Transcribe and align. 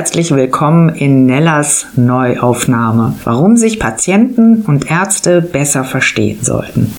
herzlich 0.00 0.30
willkommen 0.30 0.88
in 0.88 1.26
Nellas 1.26 1.88
Neuaufnahme. 1.94 3.16
Warum 3.24 3.58
sich 3.58 3.78
Patienten 3.78 4.62
und 4.62 4.90
Ärzte 4.90 5.42
besser 5.42 5.84
verstehen 5.84 6.38
sollten. 6.40 6.94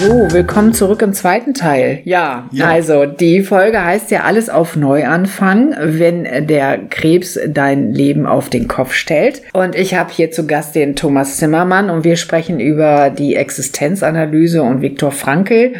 So, 0.00 0.30
willkommen 0.30 0.74
zurück 0.74 1.02
im 1.02 1.12
zweiten 1.12 1.54
Teil. 1.54 2.02
Ja, 2.04 2.48
ja, 2.52 2.68
also 2.68 3.04
die 3.04 3.42
Folge 3.42 3.84
heißt 3.84 4.12
ja 4.12 4.22
alles 4.22 4.48
auf 4.48 4.76
Neuanfang, 4.76 5.74
wenn 5.80 6.46
der 6.46 6.78
Krebs 6.88 7.36
dein 7.48 7.92
Leben 7.92 8.24
auf 8.24 8.48
den 8.48 8.68
Kopf 8.68 8.92
stellt. 8.92 9.42
Und 9.54 9.74
ich 9.74 9.96
habe 9.96 10.12
hier 10.12 10.30
zu 10.30 10.46
Gast 10.46 10.76
den 10.76 10.94
Thomas 10.94 11.38
Zimmermann 11.38 11.90
und 11.90 12.04
wir 12.04 12.14
sprechen 12.14 12.60
über 12.60 13.10
die 13.10 13.34
Existenzanalyse 13.34 14.62
und 14.62 14.82
Viktor 14.82 15.10
Frankl. 15.10 15.72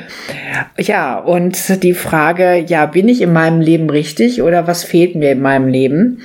Ja, 0.77 1.19
und 1.21 1.85
die 1.85 1.95
Frage, 1.95 2.57
ja, 2.67 2.87
bin 2.87 3.07
ich 3.09 3.23
in 3.23 3.33
meinem 3.33 3.61
Leben 3.61 3.89
richtig 3.89 4.43
oder 4.43 4.67
was 4.67 4.83
fehlt 4.83 5.15
mir 5.15 5.31
in 5.31 5.41
meinem 5.41 5.69
Leben? 5.69 6.23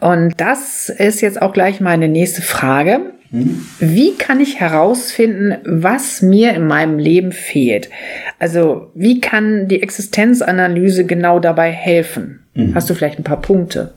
Und 0.00 0.32
das 0.38 0.88
ist 0.88 1.20
jetzt 1.20 1.42
auch 1.42 1.52
gleich 1.52 1.78
meine 1.78 2.08
nächste 2.08 2.40
Frage. 2.40 3.00
Wie 3.30 4.14
kann 4.14 4.40
ich 4.40 4.58
herausfinden, 4.58 5.56
was 5.64 6.22
mir 6.22 6.54
in 6.54 6.66
meinem 6.66 6.98
Leben 6.98 7.32
fehlt? 7.32 7.90
Also 8.38 8.90
wie 8.94 9.20
kann 9.20 9.68
die 9.68 9.82
Existenzanalyse 9.82 11.04
genau 11.04 11.38
dabei 11.38 11.70
helfen? 11.70 12.40
Mhm. 12.54 12.74
Hast 12.74 12.88
du 12.88 12.94
vielleicht 12.94 13.18
ein 13.18 13.24
paar 13.24 13.40
Punkte? 13.40 13.92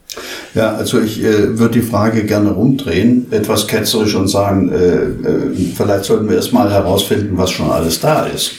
Ja, 0.53 0.75
also 0.75 0.99
ich 0.99 1.23
äh, 1.23 1.57
würde 1.57 1.75
die 1.75 1.81
Frage 1.81 2.25
gerne 2.25 2.51
rumdrehen, 2.51 3.27
etwas 3.31 3.67
ketzerisch 3.67 4.15
und 4.15 4.27
sagen, 4.27 4.69
äh, 4.71 4.75
äh, 4.75 5.73
vielleicht 5.75 6.03
sollten 6.03 6.27
wir 6.27 6.35
erstmal 6.35 6.69
herausfinden, 6.69 7.37
was 7.37 7.51
schon 7.51 7.71
alles 7.71 8.01
da 8.01 8.25
ist. 8.25 8.51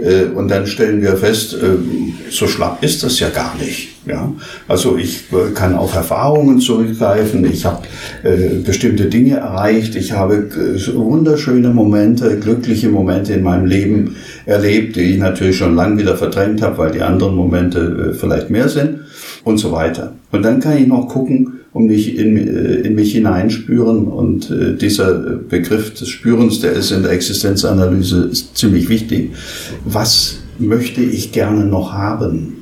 Äh, 0.00 0.24
und 0.24 0.48
dann 0.48 0.66
stellen 0.66 1.00
wir 1.00 1.16
fest, 1.16 1.56
ähm, 1.62 2.14
so 2.30 2.46
schlapp 2.46 2.82
ist 2.82 3.04
das 3.04 3.20
ja 3.20 3.28
gar 3.30 3.54
nicht. 3.56 3.90
Ja, 4.08 4.32
also 4.66 4.96
ich 4.96 5.24
äh, 5.32 5.52
kann 5.54 5.74
auf 5.74 5.94
Erfahrungen 5.94 6.60
zurückgreifen. 6.60 7.44
Ich 7.44 7.66
habe 7.66 7.82
äh, 8.22 8.54
bestimmte 8.64 9.06
Dinge 9.06 9.36
erreicht. 9.36 9.96
Ich 9.96 10.12
habe 10.12 10.48
wunderschöne 10.94 11.68
Momente, 11.68 12.38
glückliche 12.38 12.88
Momente 12.88 13.34
in 13.34 13.42
meinem 13.42 13.66
Leben 13.66 14.16
erlebt, 14.46 14.96
die 14.96 15.02
ich 15.02 15.18
natürlich 15.18 15.58
schon 15.58 15.74
lange 15.74 15.98
wieder 15.98 16.16
verdrängt 16.16 16.62
habe, 16.62 16.78
weil 16.78 16.90
die 16.92 17.02
anderen 17.02 17.34
Momente 17.34 18.14
vielleicht 18.18 18.48
mehr 18.48 18.68
sind 18.68 19.00
und 19.44 19.58
so 19.58 19.72
weiter. 19.72 20.14
Und 20.32 20.42
dann 20.42 20.60
kann 20.60 20.78
ich 20.78 20.86
noch 20.86 21.08
gucken, 21.08 21.58
und 21.72 21.86
mich 21.86 22.16
in, 22.16 22.36
in 22.36 22.94
mich 22.94 23.12
hineinspüren. 23.12 24.08
Und 24.08 24.50
äh, 24.50 24.74
dieser 24.74 25.14
Begriff 25.14 25.94
des 25.94 26.08
Spürens, 26.08 26.60
der 26.60 26.72
ist 26.72 26.90
in 26.90 27.02
der 27.02 27.12
Existenzanalyse 27.12 28.28
ist 28.32 28.56
ziemlich 28.56 28.88
wichtig. 28.88 29.32
Was 29.84 30.38
möchte 30.58 31.02
ich 31.02 31.30
gerne 31.32 31.64
noch 31.66 31.92
haben? 31.92 32.57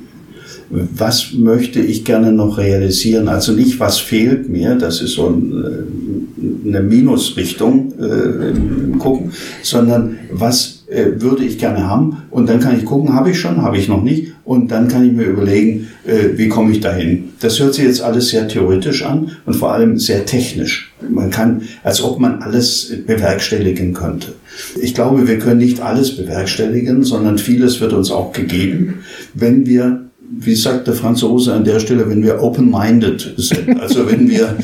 Was 0.69 1.33
möchte 1.33 1.79
ich 1.79 2.03
gerne 2.03 2.31
noch 2.31 2.57
realisieren? 2.57 3.27
Also 3.27 3.53
nicht, 3.53 3.79
was 3.79 3.99
fehlt 3.99 4.49
mir, 4.49 4.75
das 4.75 5.01
ist 5.01 5.13
so 5.13 5.27
ein, 5.27 5.63
äh, 5.63 6.67
eine 6.67 6.81
Minusrichtung 6.81 7.93
äh, 7.99 8.49
im 8.49 8.99
Gucken, 8.99 9.31
sondern 9.63 10.17
was 10.31 10.77
äh, 10.87 11.21
würde 11.21 11.43
ich 11.43 11.57
gerne 11.57 11.87
haben. 11.87 12.23
Und 12.31 12.49
dann 12.49 12.59
kann 12.59 12.77
ich 12.77 12.85
gucken, 12.85 13.13
habe 13.13 13.31
ich 13.31 13.39
schon, 13.39 13.61
habe 13.61 13.77
ich 13.77 13.87
noch 13.87 14.03
nicht. 14.03 14.33
Und 14.45 14.71
dann 14.71 14.87
kann 14.87 15.05
ich 15.05 15.11
mir 15.11 15.25
überlegen, 15.25 15.87
äh, 16.05 16.37
wie 16.37 16.47
komme 16.47 16.71
ich 16.71 16.79
dahin. 16.79 17.29
Das 17.39 17.59
hört 17.59 17.73
sich 17.73 17.85
jetzt 17.85 18.01
alles 18.01 18.29
sehr 18.29 18.47
theoretisch 18.47 19.03
an 19.03 19.31
und 19.45 19.55
vor 19.55 19.73
allem 19.73 19.97
sehr 19.97 20.25
technisch. 20.25 20.93
Man 21.09 21.29
kann, 21.29 21.63
als 21.83 22.01
ob 22.01 22.19
man 22.19 22.41
alles 22.41 22.93
bewerkstelligen 23.05 23.93
könnte. 23.93 24.33
Ich 24.81 24.93
glaube, 24.93 25.27
wir 25.27 25.39
können 25.39 25.59
nicht 25.59 25.81
alles 25.81 26.15
bewerkstelligen, 26.15 27.03
sondern 27.03 27.37
vieles 27.37 27.81
wird 27.81 27.93
uns 27.93 28.09
auch 28.09 28.31
gegeben, 28.31 28.99
wenn 29.33 29.65
wir 29.65 30.06
wie 30.29 30.55
sagt 30.55 30.87
der 30.87 30.93
Franzose 30.93 31.53
an 31.53 31.63
der 31.63 31.79
Stelle, 31.79 32.09
wenn 32.09 32.23
wir 32.23 32.41
open-minded 32.41 33.33
sind, 33.37 33.79
also 33.79 34.09
wenn 34.09 34.29
wir, 34.29 34.57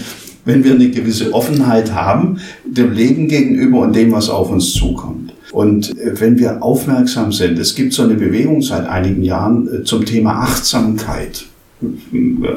wenn 0.46 0.64
wir 0.64 0.74
eine 0.74 0.90
gewisse 0.90 1.34
Offenheit 1.34 1.94
haben, 1.94 2.40
dem 2.66 2.92
Leben 2.92 3.28
gegenüber 3.28 3.80
und 3.80 3.96
dem, 3.96 4.12
was 4.12 4.30
auf 4.30 4.50
uns 4.50 4.74
zukommt. 4.74 5.34
Und 5.52 5.96
äh, 5.98 6.20
wenn 6.20 6.40
wir 6.40 6.64
aufmerksam 6.64 7.32
sind, 7.32 7.60
es 7.60 7.76
gibt 7.76 7.94
so 7.94 8.04
eine 8.04 8.16
Bewegung 8.16 8.62
seit 8.62 8.88
einigen 8.88 9.24
Jahren 9.24 9.82
äh, 9.82 9.84
zum 9.84 10.06
Thema 10.06 10.42
Achtsamkeit. 10.42 11.46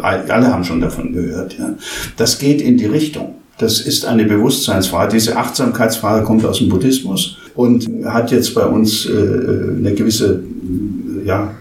Alle 0.02 0.52
haben 0.52 0.64
schon 0.64 0.80
davon 0.80 1.12
gehört. 1.12 1.58
Ja. 1.58 1.74
Das 2.16 2.38
geht 2.38 2.62
in 2.62 2.76
die 2.76 2.86
Richtung. 2.86 3.34
Das 3.58 3.80
ist 3.80 4.04
eine 4.04 4.24
Bewusstseinsfrage. 4.24 5.12
Diese 5.14 5.36
Achtsamkeitsfrage 5.36 6.24
kommt 6.24 6.44
aus 6.44 6.58
dem 6.58 6.68
Buddhismus 6.68 7.38
und 7.54 7.88
hat 8.04 8.30
jetzt 8.30 8.54
bei 8.54 8.64
uns 8.64 9.06
äh, 9.06 9.10
eine 9.10 9.94
gewisse 9.94 10.42
ja, 11.26 11.52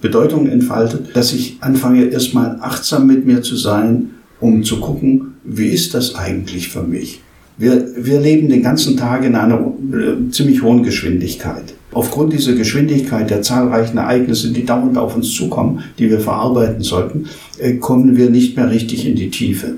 Bedeutung 0.00 0.48
entfaltet, 0.48 1.14
dass 1.14 1.32
ich 1.32 1.58
anfange 1.60 2.04
erstmal 2.04 2.58
achtsam 2.60 3.06
mit 3.06 3.26
mir 3.26 3.42
zu 3.42 3.56
sein, 3.56 4.10
um 4.40 4.62
zu 4.62 4.80
gucken, 4.80 5.34
wie 5.44 5.68
ist 5.68 5.94
das 5.94 6.14
eigentlich 6.14 6.68
für 6.68 6.82
mich? 6.82 7.20
Wir, 7.56 7.86
wir 7.96 8.20
leben 8.20 8.48
den 8.48 8.62
ganzen 8.62 8.96
Tag 8.96 9.24
in 9.24 9.36
einer 9.36 9.72
äh, 9.92 10.30
ziemlich 10.30 10.62
hohen 10.62 10.82
Geschwindigkeit. 10.82 11.74
Aufgrund 11.92 12.32
dieser 12.32 12.54
Geschwindigkeit 12.54 13.30
der 13.30 13.42
zahlreichen 13.42 13.96
Ereignisse, 13.96 14.52
die 14.52 14.64
dauernd 14.64 14.98
auf 14.98 15.14
uns 15.14 15.32
zukommen, 15.32 15.84
die 15.98 16.10
wir 16.10 16.18
verarbeiten 16.18 16.82
sollten, 16.82 17.26
äh, 17.58 17.74
kommen 17.74 18.16
wir 18.16 18.30
nicht 18.30 18.56
mehr 18.56 18.70
richtig 18.70 19.06
in 19.06 19.14
die 19.14 19.30
Tiefe. 19.30 19.76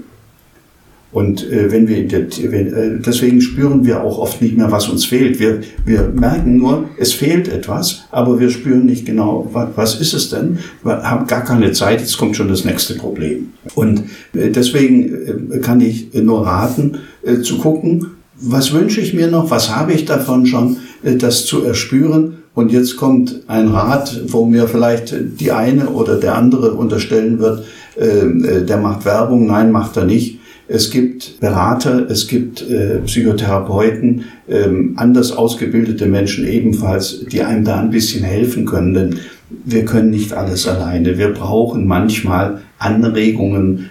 Und 1.17 1.51
äh, 1.51 1.73
wenn 1.73 1.89
wir 1.89 2.07
wenn, 2.11 2.75
äh, 2.75 3.01
deswegen 3.01 3.41
spüren 3.41 3.87
wir 3.87 4.05
auch 4.05 4.19
oft 4.19 4.43
nicht 4.43 4.55
mehr, 4.55 4.71
was 4.71 4.87
uns 4.87 5.07
fehlt. 5.07 5.41
Wir, 5.41 5.61
wir 5.87 6.13
merken 6.15 6.59
nur, 6.59 6.91
es 6.99 7.15
fehlt 7.15 7.49
etwas, 7.49 8.03
aber 8.11 8.39
wir 8.39 8.51
spüren 8.51 8.85
nicht 8.85 9.07
genau, 9.07 9.49
was, 9.51 9.69
was 9.77 9.99
ist 9.99 10.13
es 10.13 10.29
denn? 10.29 10.59
Wir 10.85 11.03
haben 11.05 11.27
gar 11.27 11.43
keine 11.43 11.73
Zeit, 11.73 12.03
jetzt 12.03 12.19
kommt 12.19 12.37
schon 12.37 12.49
das 12.49 12.67
nächste 12.67 12.97
Problem. 12.97 13.55
Und 13.75 14.01
äh, 14.35 14.51
deswegen 14.51 15.53
äh, 15.53 15.59
kann 15.61 15.81
ich 15.81 16.13
nur 16.13 16.47
raten, 16.47 16.99
äh, 17.23 17.41
zu 17.41 17.57
gucken, 17.57 18.09
was 18.39 18.75
wünsche 18.75 19.01
ich 19.01 19.15
mir 19.15 19.29
noch, 19.29 19.51
was 19.51 19.75
habe 19.75 19.95
ich 19.95 20.05
davon 20.05 20.45
schon, 20.45 20.77
äh, 21.03 21.17
das 21.17 21.47
zu 21.47 21.65
erspüren. 21.65 22.43
Und 22.53 22.73
jetzt 22.73 22.99
kommt 22.99 23.41
ein 23.47 23.69
Rat, 23.69 24.21
wo 24.27 24.45
mir 24.45 24.69
vielleicht 24.69 25.15
die 25.41 25.51
eine 25.51 25.89
oder 25.89 26.17
der 26.17 26.37
andere 26.37 26.75
unterstellen 26.75 27.39
wird, 27.39 27.65
äh, 27.97 28.67
der 28.67 28.77
macht 28.77 29.07
Werbung, 29.07 29.47
nein, 29.47 29.73
macht 29.73 29.97
er 29.97 30.05
nicht 30.05 30.36
es 30.69 30.91
gibt 30.91 31.41
Berater, 31.41 32.11
es 32.11 32.27
gibt 32.27 32.69
äh, 32.69 32.99
Psychotherapeuten, 33.05 34.25
ähm, 34.49 34.95
anders 34.97 35.33
ausgebildete 35.33 36.07
Menschen 36.07 36.47
ebenfalls, 36.47 37.25
die 37.27 37.43
einem 37.43 37.65
da 37.65 37.81
ein 37.81 37.91
bisschen 37.91 38.25
helfen 38.25 38.67
können. 38.67 38.95
Denn 38.95 39.21
wir 39.65 39.85
können 39.85 40.11
nicht 40.11 40.33
alles 40.33 40.67
alleine. 40.67 41.19
Wir 41.19 41.33
brauchen 41.33 41.87
manchmal 41.87 42.63
Anregungen, 42.79 43.91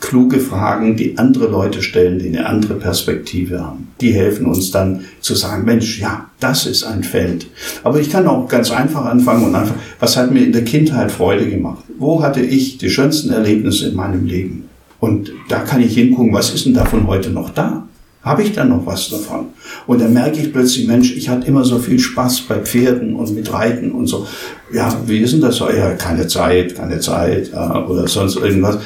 kluge 0.00 0.38
Fragen, 0.38 0.96
die 0.96 1.18
andere 1.18 1.48
Leute 1.48 1.82
stellen, 1.82 2.18
die 2.18 2.28
eine 2.28 2.46
andere 2.46 2.74
Perspektive 2.74 3.60
haben. 3.60 3.88
Die 4.00 4.12
helfen 4.12 4.46
uns 4.46 4.70
dann 4.70 5.00
zu 5.20 5.34
sagen, 5.34 5.64
Mensch, 5.64 5.98
ja, 5.98 6.28
das 6.40 6.66
ist 6.66 6.84
ein 6.84 7.02
Feld. 7.02 7.46
Aber 7.82 8.00
ich 8.00 8.10
kann 8.10 8.26
auch 8.26 8.46
ganz 8.48 8.70
einfach 8.70 9.06
anfangen 9.06 9.46
und 9.46 9.54
einfach, 9.54 9.76
was 9.98 10.16
hat 10.16 10.30
mir 10.30 10.44
in 10.44 10.52
der 10.52 10.64
Kindheit 10.64 11.10
Freude 11.10 11.48
gemacht? 11.48 11.82
Wo 11.98 12.22
hatte 12.22 12.40
ich 12.40 12.78
die 12.78 12.90
schönsten 12.90 13.30
Erlebnisse 13.30 13.88
in 13.88 13.96
meinem 13.96 14.26
Leben? 14.26 14.63
Und 15.04 15.32
da 15.50 15.58
kann 15.60 15.82
ich 15.82 15.92
hingucken, 15.92 16.32
was 16.32 16.54
ist 16.54 16.64
denn 16.64 16.72
davon 16.72 17.06
heute 17.06 17.28
noch 17.28 17.50
da? 17.50 17.86
Habe 18.22 18.42
ich 18.42 18.52
da 18.52 18.64
noch 18.64 18.86
was 18.86 19.10
davon? 19.10 19.48
Und 19.86 20.00
dann 20.00 20.14
merke 20.14 20.40
ich 20.40 20.50
plötzlich, 20.50 20.88
Mensch, 20.88 21.14
ich 21.14 21.28
hatte 21.28 21.46
immer 21.46 21.62
so 21.62 21.78
viel 21.78 21.98
Spaß 21.98 22.40
bei 22.48 22.60
Pferden 22.60 23.14
und 23.14 23.34
mit 23.34 23.52
Reiten 23.52 23.92
und 23.92 24.06
so. 24.06 24.26
Ja, 24.72 24.98
wie 25.06 25.18
ist 25.18 25.34
denn 25.34 25.42
das? 25.42 25.58
Ja, 25.58 25.90
keine 25.90 26.26
Zeit, 26.26 26.74
keine 26.74 27.00
Zeit 27.00 27.52
ja, 27.52 27.86
oder 27.86 28.08
sonst 28.08 28.36
irgendwas. 28.36 28.78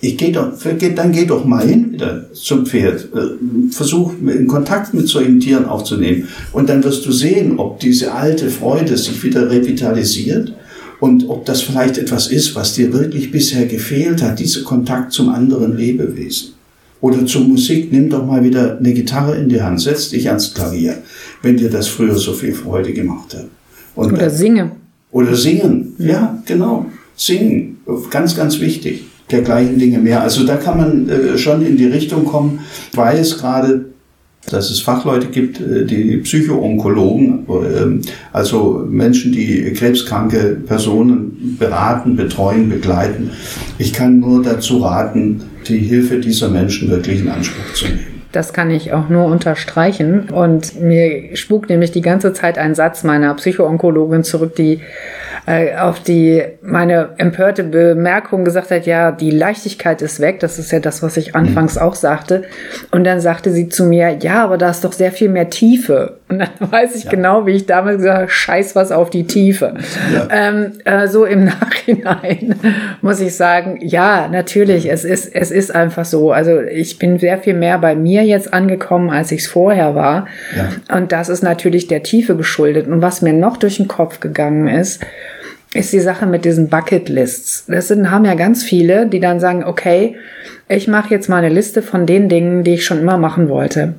Ich 0.00 0.16
gehe 0.16 0.30
doch, 0.30 0.52
dann 0.94 1.10
geh 1.10 1.26
doch 1.26 1.44
mal 1.44 1.66
hin 1.66 1.94
wieder 1.94 2.32
zum 2.32 2.64
Pferd. 2.64 3.08
Äh, 3.12 3.72
versuch 3.72 4.12
in 4.24 4.46
Kontakt 4.46 4.94
mit 4.94 5.08
solchen 5.08 5.40
Tieren 5.40 5.64
aufzunehmen. 5.64 6.28
Und 6.52 6.68
dann 6.68 6.84
wirst 6.84 7.04
du 7.06 7.10
sehen, 7.10 7.58
ob 7.58 7.80
diese 7.80 8.14
alte 8.14 8.50
Freude 8.50 8.96
sich 8.96 9.20
wieder 9.24 9.50
revitalisiert 9.50 10.54
und 11.00 11.28
ob 11.28 11.46
das 11.46 11.62
vielleicht 11.62 11.96
etwas 11.98 12.26
ist, 12.28 12.54
was 12.54 12.74
dir 12.74 12.92
wirklich 12.92 13.30
bisher 13.30 13.66
gefehlt 13.66 14.22
hat, 14.22 14.38
dieser 14.38 14.62
Kontakt 14.62 15.12
zum 15.12 15.30
anderen 15.30 15.76
Lebewesen. 15.76 16.50
Oder 17.00 17.24
zur 17.24 17.42
Musik, 17.42 17.90
nimm 17.90 18.10
doch 18.10 18.26
mal 18.26 18.44
wieder 18.44 18.76
eine 18.78 18.92
Gitarre 18.92 19.36
in 19.36 19.48
die 19.48 19.62
Hand, 19.62 19.80
setz 19.80 20.10
dich 20.10 20.28
ans 20.28 20.52
Klavier, 20.52 20.98
wenn 21.40 21.56
dir 21.56 21.70
das 21.70 21.88
früher 21.88 22.16
so 22.16 22.34
viel 22.34 22.52
Freude 22.52 22.92
gemacht 22.92 23.34
hat. 23.34 23.46
Und 23.96 24.12
oder 24.12 24.28
singen. 24.28 24.72
Oder 25.10 25.34
singen, 25.34 25.94
ja, 25.98 26.40
genau. 26.44 26.86
Singen, 27.16 27.78
ganz, 28.10 28.36
ganz 28.36 28.60
wichtig. 28.60 29.04
Dergleichen 29.30 29.78
Dinge 29.78 29.98
mehr. 29.98 30.20
Also 30.20 30.44
da 30.44 30.56
kann 30.56 30.76
man 30.76 31.08
äh, 31.08 31.38
schon 31.38 31.64
in 31.64 31.76
die 31.76 31.86
Richtung 31.86 32.24
kommen, 32.24 32.60
weil 32.92 33.18
es 33.18 33.38
gerade 33.38 33.86
dass 34.48 34.70
es 34.70 34.80
Fachleute 34.80 35.28
gibt, 35.28 35.60
äh, 35.60 35.84
die 35.84 36.16
Psychoonkologen, 36.18 37.46
ähm, 37.48 38.00
also 38.32 38.86
Menschen, 38.88 39.32
die 39.32 39.72
krebskranke 39.74 40.56
Personen 40.66 41.56
beraten, 41.58 42.16
betreuen, 42.16 42.68
begleiten. 42.68 43.30
Ich 43.78 43.92
kann 43.92 44.20
nur 44.20 44.42
dazu 44.42 44.78
raten, 44.78 45.42
die 45.68 45.78
Hilfe 45.78 46.18
dieser 46.18 46.48
Menschen 46.48 46.90
wirklich 46.90 47.20
in 47.20 47.28
Anspruch 47.28 47.74
zu 47.74 47.86
nehmen. 47.86 48.19
Das 48.32 48.52
kann 48.52 48.70
ich 48.70 48.92
auch 48.92 49.08
nur 49.08 49.24
unterstreichen. 49.24 50.30
Und 50.30 50.80
mir 50.80 51.36
spukt 51.36 51.68
nämlich 51.68 51.90
die 51.90 52.00
ganze 52.00 52.32
Zeit 52.32 52.58
ein 52.58 52.74
Satz 52.76 53.02
meiner 53.02 53.34
Psychoonkologin 53.34 54.22
zurück, 54.22 54.54
die 54.54 54.80
äh, 55.46 55.76
auf 55.76 56.00
die 56.00 56.44
meine 56.62 57.10
empörte 57.16 57.64
Bemerkung 57.64 58.44
gesagt 58.44 58.70
hat, 58.70 58.86
ja, 58.86 59.10
die 59.10 59.32
Leichtigkeit 59.32 60.00
ist 60.00 60.20
weg. 60.20 60.38
Das 60.40 60.58
ist 60.60 60.70
ja 60.70 60.78
das, 60.78 61.02
was 61.02 61.16
ich 61.16 61.34
anfangs 61.34 61.74
mhm. 61.74 61.82
auch 61.82 61.96
sagte. 61.96 62.42
Und 62.92 63.02
dann 63.04 63.20
sagte 63.20 63.50
sie 63.50 63.68
zu 63.68 63.84
mir, 63.84 64.16
ja, 64.20 64.44
aber 64.44 64.58
da 64.58 64.70
ist 64.70 64.84
doch 64.84 64.92
sehr 64.92 65.10
viel 65.10 65.28
mehr 65.28 65.50
Tiefe. 65.50 66.19
Und 66.30 66.38
dann 66.38 66.48
weiß 66.70 66.94
ich 66.94 67.04
ja. 67.04 67.10
genau, 67.10 67.46
wie 67.46 67.52
ich 67.52 67.66
damals 67.66 67.98
gesagt 67.98 68.18
habe, 68.18 68.30
scheiß 68.30 68.76
was 68.76 68.92
auf 68.92 69.10
die 69.10 69.26
Tiefe. 69.26 69.74
Ja. 70.14 70.28
Ähm, 70.30 70.72
äh, 70.84 71.08
so 71.08 71.24
im 71.24 71.44
Nachhinein 71.60 72.54
muss 73.02 73.20
ich 73.20 73.34
sagen, 73.34 73.78
ja, 73.82 74.28
natürlich, 74.28 74.90
es 74.90 75.04
ist, 75.04 75.34
es 75.34 75.50
ist 75.50 75.74
einfach 75.74 76.04
so. 76.04 76.32
Also 76.32 76.60
ich 76.60 76.98
bin 76.98 77.18
sehr 77.18 77.38
viel 77.38 77.54
mehr 77.54 77.78
bei 77.78 77.94
mir 77.96 78.22
jetzt 78.22 78.54
angekommen, 78.54 79.10
als 79.10 79.32
ich 79.32 79.40
es 79.40 79.46
vorher 79.48 79.94
war. 79.94 80.28
Ja. 80.56 80.96
Und 80.96 81.12
das 81.12 81.28
ist 81.28 81.42
natürlich 81.42 81.88
der 81.88 82.02
Tiefe 82.02 82.36
geschuldet. 82.36 82.86
Und 82.86 83.02
was 83.02 83.22
mir 83.22 83.32
noch 83.32 83.56
durch 83.56 83.78
den 83.78 83.88
Kopf 83.88 84.20
gegangen 84.20 84.68
ist, 84.68 85.04
ist 85.72 85.92
die 85.92 86.00
Sache 86.00 86.26
mit 86.26 86.44
diesen 86.44 86.68
Bucketlists. 86.68 87.66
Das 87.68 87.88
sind, 87.88 88.10
haben 88.10 88.24
ja 88.24 88.34
ganz 88.34 88.62
viele, 88.62 89.06
die 89.06 89.20
dann 89.20 89.38
sagen, 89.38 89.64
okay, 89.64 90.16
ich 90.68 90.88
mache 90.88 91.12
jetzt 91.12 91.28
mal 91.28 91.38
eine 91.38 91.48
Liste 91.48 91.82
von 91.82 92.06
den 92.06 92.28
Dingen, 92.28 92.64
die 92.64 92.74
ich 92.74 92.84
schon 92.84 93.00
immer 93.00 93.18
machen 93.18 93.48
wollte. 93.48 93.94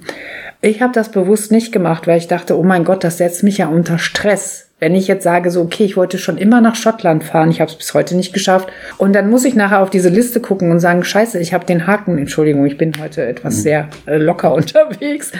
Ich 0.61 0.81
habe 0.81 0.93
das 0.93 1.09
bewusst 1.09 1.51
nicht 1.51 1.71
gemacht, 1.71 2.07
weil 2.07 2.19
ich 2.19 2.27
dachte, 2.27 2.57
oh 2.57 2.63
mein 2.63 2.83
Gott, 2.83 3.03
das 3.03 3.17
setzt 3.17 3.43
mich 3.43 3.57
ja 3.57 3.67
unter 3.67 3.97
Stress. 3.97 4.67
Wenn 4.81 4.95
ich 4.95 5.07
jetzt 5.07 5.23
sage, 5.23 5.51
so, 5.51 5.61
okay, 5.61 5.85
ich 5.85 5.95
wollte 5.95 6.17
schon 6.17 6.39
immer 6.39 6.59
nach 6.59 6.73
Schottland 6.73 7.23
fahren, 7.23 7.51
ich 7.51 7.61
habe 7.61 7.69
es 7.69 7.77
bis 7.77 7.93
heute 7.93 8.15
nicht 8.15 8.33
geschafft, 8.33 8.67
und 8.97 9.13
dann 9.13 9.29
muss 9.29 9.45
ich 9.45 9.53
nachher 9.53 9.79
auf 9.79 9.91
diese 9.91 10.09
Liste 10.09 10.39
gucken 10.39 10.71
und 10.71 10.79
sagen, 10.79 11.03
scheiße, 11.03 11.37
ich 11.37 11.53
habe 11.53 11.67
den 11.67 11.85
Haken, 11.85 12.17
Entschuldigung, 12.17 12.65
ich 12.65 12.79
bin 12.79 12.93
heute 12.99 13.23
etwas 13.23 13.57
mhm. 13.57 13.61
sehr 13.61 13.89
äh, 14.07 14.17
locker 14.17 14.51
unterwegs, 14.55 15.33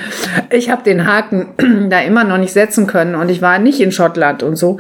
ich 0.52 0.70
habe 0.70 0.84
den 0.84 1.08
Haken 1.08 1.48
da 1.90 2.02
immer 2.02 2.24
noch 2.24 2.38
nicht 2.38 2.54
setzen 2.54 2.86
können 2.86 3.16
und 3.16 3.32
ich 3.32 3.42
war 3.42 3.58
nicht 3.58 3.82
in 3.82 3.92
Schottland 3.92 4.44
und 4.44 4.58
so. 4.58 4.78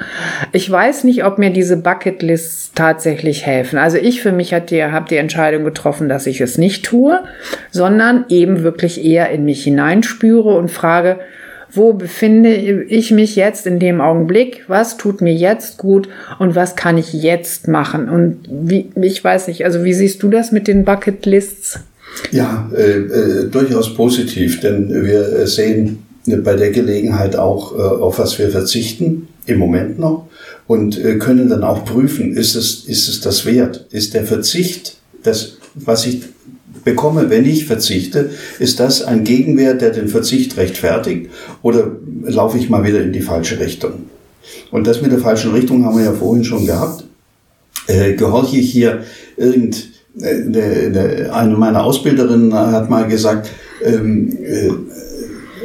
Ich 0.52 0.69
weiß 0.69 1.06
nicht, 1.06 1.25
ob 1.25 1.40
mir 1.40 1.50
diese 1.50 1.78
Bucketlists 1.78 2.74
tatsächlich 2.75 3.48
helfen. 3.48 3.80
Also 3.80 3.98
ich 3.98 4.22
für 4.22 4.31
mich 4.31 4.54
habe 4.54 4.68
die 5.10 5.18
Entscheidung 5.18 5.64
getroffen, 5.64 6.07
dass 6.07 6.28
ich 6.28 6.40
es 6.40 6.60
nicht 6.60 6.86
tue, 6.86 7.24
sondern 7.72 8.25
eben 8.30 8.62
wirklich 8.62 9.04
eher 9.04 9.31
in 9.31 9.44
mich 9.44 9.64
hineinspüre 9.64 10.56
und 10.56 10.69
frage, 10.69 11.18
wo 11.73 11.94
befinde 11.94 12.53
ich 12.56 13.12
mich 13.12 13.35
jetzt 13.35 13.65
in 13.65 13.79
dem 13.79 14.01
Augenblick, 14.01 14.63
was 14.68 14.97
tut 14.97 15.21
mir 15.21 15.33
jetzt 15.33 15.77
gut 15.77 16.09
und 16.39 16.56
was 16.56 16.75
kann 16.75 16.97
ich 16.97 17.13
jetzt 17.13 17.68
machen. 17.68 18.09
Und 18.09 18.39
wie, 18.50 18.89
ich 19.01 19.23
weiß 19.23 19.47
nicht, 19.47 19.65
also 19.65 19.83
wie 19.83 19.94
siehst 19.94 20.21
du 20.23 20.29
das 20.29 20.51
mit 20.51 20.68
den 20.68 20.83
Bucketlists? 20.83 21.79
Ja, 22.31 22.69
äh, 22.75 22.81
äh, 22.81 23.50
durchaus 23.50 23.94
positiv, 23.94 24.59
denn 24.59 25.06
wir 25.06 25.47
sehen 25.47 26.00
bei 26.25 26.56
der 26.56 26.71
Gelegenheit 26.71 27.35
auch, 27.35 27.73
äh, 27.73 27.81
auf 27.81 28.19
was 28.19 28.38
wir 28.38 28.50
verzichten, 28.50 29.27
im 29.45 29.57
Moment 29.57 29.97
noch, 29.97 30.27
und 30.68 31.03
äh, 31.03 31.18
können 31.18 31.50
dann 31.50 31.63
auch 31.63 31.85
prüfen, 31.85 32.35
ist 32.35 32.56
es, 32.56 32.85
ist 32.85 33.07
es 33.07 33.21
das 33.21 33.45
wert? 33.45 33.88
Ist 33.91 34.13
der 34.13 34.25
Verzicht, 34.25 34.97
das, 35.23 35.57
was 35.75 36.06
ich 36.06 36.23
bekomme, 36.83 37.30
wenn 37.30 37.45
ich 37.45 37.66
verzichte, 37.66 38.31
ist 38.60 38.80
das 38.80 39.04
ein 39.04 39.24
Gegenwert, 39.24 39.81
der 39.81 39.92
den 39.92 40.07
Verzicht 40.07 40.57
rechtfertigt 40.57 41.30
oder 41.62 41.92
laufe 42.24 42.57
ich 42.57 42.69
mal 42.69 42.83
wieder 42.83 43.01
in 43.01 43.13
die 43.13 43.22
falsche 43.22 43.60
Richtung? 43.60 43.94
Und 44.72 44.88
das 44.88 45.01
mit 45.01 45.12
der 45.12 45.19
falschen 45.19 45.51
Richtung 45.51 45.86
haben 45.86 45.98
wir 45.98 46.06
ja 46.06 46.13
vorhin 46.13 46.44
schon 46.44 46.66
gehabt. 46.66 47.06
Äh, 47.88 48.13
gehorche 48.13 48.57
ich 48.57 48.72
hier 48.72 49.04
irgend, 49.38 49.89
äh, 50.19 51.30
eine 51.30 51.56
meiner 51.57 51.83
Ausbilderinnen 51.83 52.54
hat 52.54 52.89
mal 52.89 53.07
gesagt, 53.07 53.50
ähm, 53.83 54.38
äh, 54.44 54.68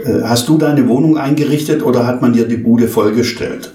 äh, 0.06 0.22
hast 0.22 0.48
du 0.48 0.58
deine 0.58 0.88
Wohnung 0.88 1.18
eingerichtet 1.18 1.82
oder 1.82 2.06
hat 2.06 2.22
man 2.22 2.32
dir 2.32 2.46
die 2.46 2.56
Bude 2.56 2.88
vollgestellt? 2.88 3.72